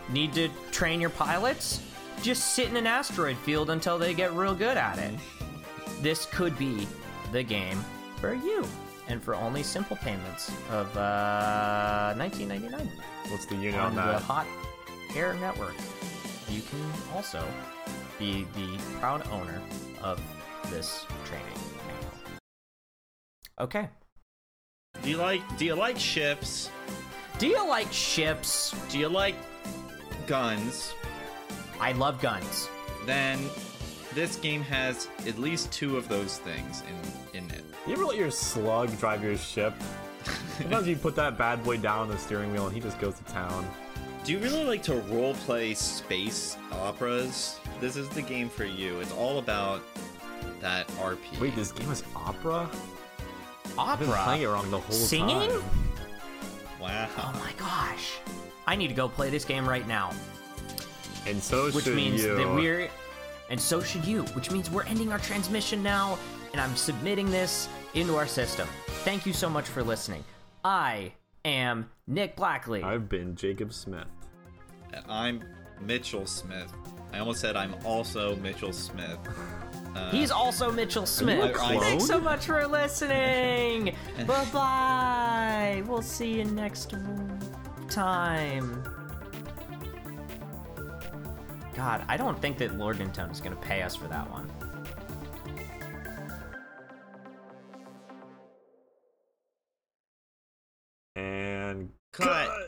[0.09, 1.80] Need to train your pilots?
[2.21, 5.15] Just sit in an asteroid field until they get real good at it.
[6.01, 6.87] this could be
[7.33, 7.79] the game
[8.21, 8.67] for you.
[9.09, 12.89] And for only simple payments of uh, 19.99
[13.29, 14.19] What's the unit on on the?
[14.21, 14.47] Hot
[15.17, 15.75] Air Network,
[16.49, 17.45] you can also
[18.19, 19.61] be the proud owner
[20.03, 20.21] of
[20.71, 21.47] this training
[21.87, 22.13] manual.
[23.61, 23.89] Okay.
[25.03, 26.71] Do you like do you like ships?
[27.39, 28.75] Do you like ships?
[28.91, 29.35] Do you like
[30.27, 30.95] guns?
[31.83, 32.68] I love guns.
[33.07, 33.51] Then
[34.14, 36.83] this game has at least two of those things
[37.35, 37.64] in in it.
[37.89, 39.74] You ever let your slug drive your ship?
[40.59, 43.16] Sometimes you put that bad boy down on the steering wheel and he just goes
[43.16, 43.68] to town.
[44.24, 47.59] Do you really like to role play space operas?
[47.80, 49.01] This is the game for you.
[49.01, 49.83] It's all about
[50.61, 51.41] that RP.
[51.41, 52.70] Wait, this game is opera?
[53.76, 53.78] Opera?
[53.78, 54.22] I've been Opera.
[54.22, 55.51] playing it wrong the whole Singing?
[55.51, 55.62] time.
[56.80, 57.09] wow.
[57.18, 58.18] Oh my gosh.
[58.68, 60.12] I need to go play this game right now.
[61.27, 62.37] And so Which should means you.
[62.37, 62.89] that we're.
[63.51, 64.23] And so should you.
[64.35, 66.18] Which means we're ending our transmission now,
[66.53, 68.68] and I'm submitting this into our system.
[69.05, 70.25] Thank you so much for listening.
[70.64, 71.12] I
[71.45, 72.83] am Nick Blackley.
[72.83, 74.07] I've been Jacob Smith.
[74.95, 75.45] Uh, I'm
[75.81, 76.73] Mitchell Smith.
[77.12, 79.18] I almost said I'm also Mitchell Smith.
[79.95, 81.55] Uh, He's also Mitchell Smith.
[81.55, 83.95] a Thanks so much for listening.
[84.27, 85.83] bye bye.
[85.87, 86.95] We'll see you next
[87.91, 88.83] time.
[91.75, 94.51] God, I don't think that Lord Lordentown is going to pay us for that one.
[101.16, 102.49] And cut.
[102.49, 102.59] cut.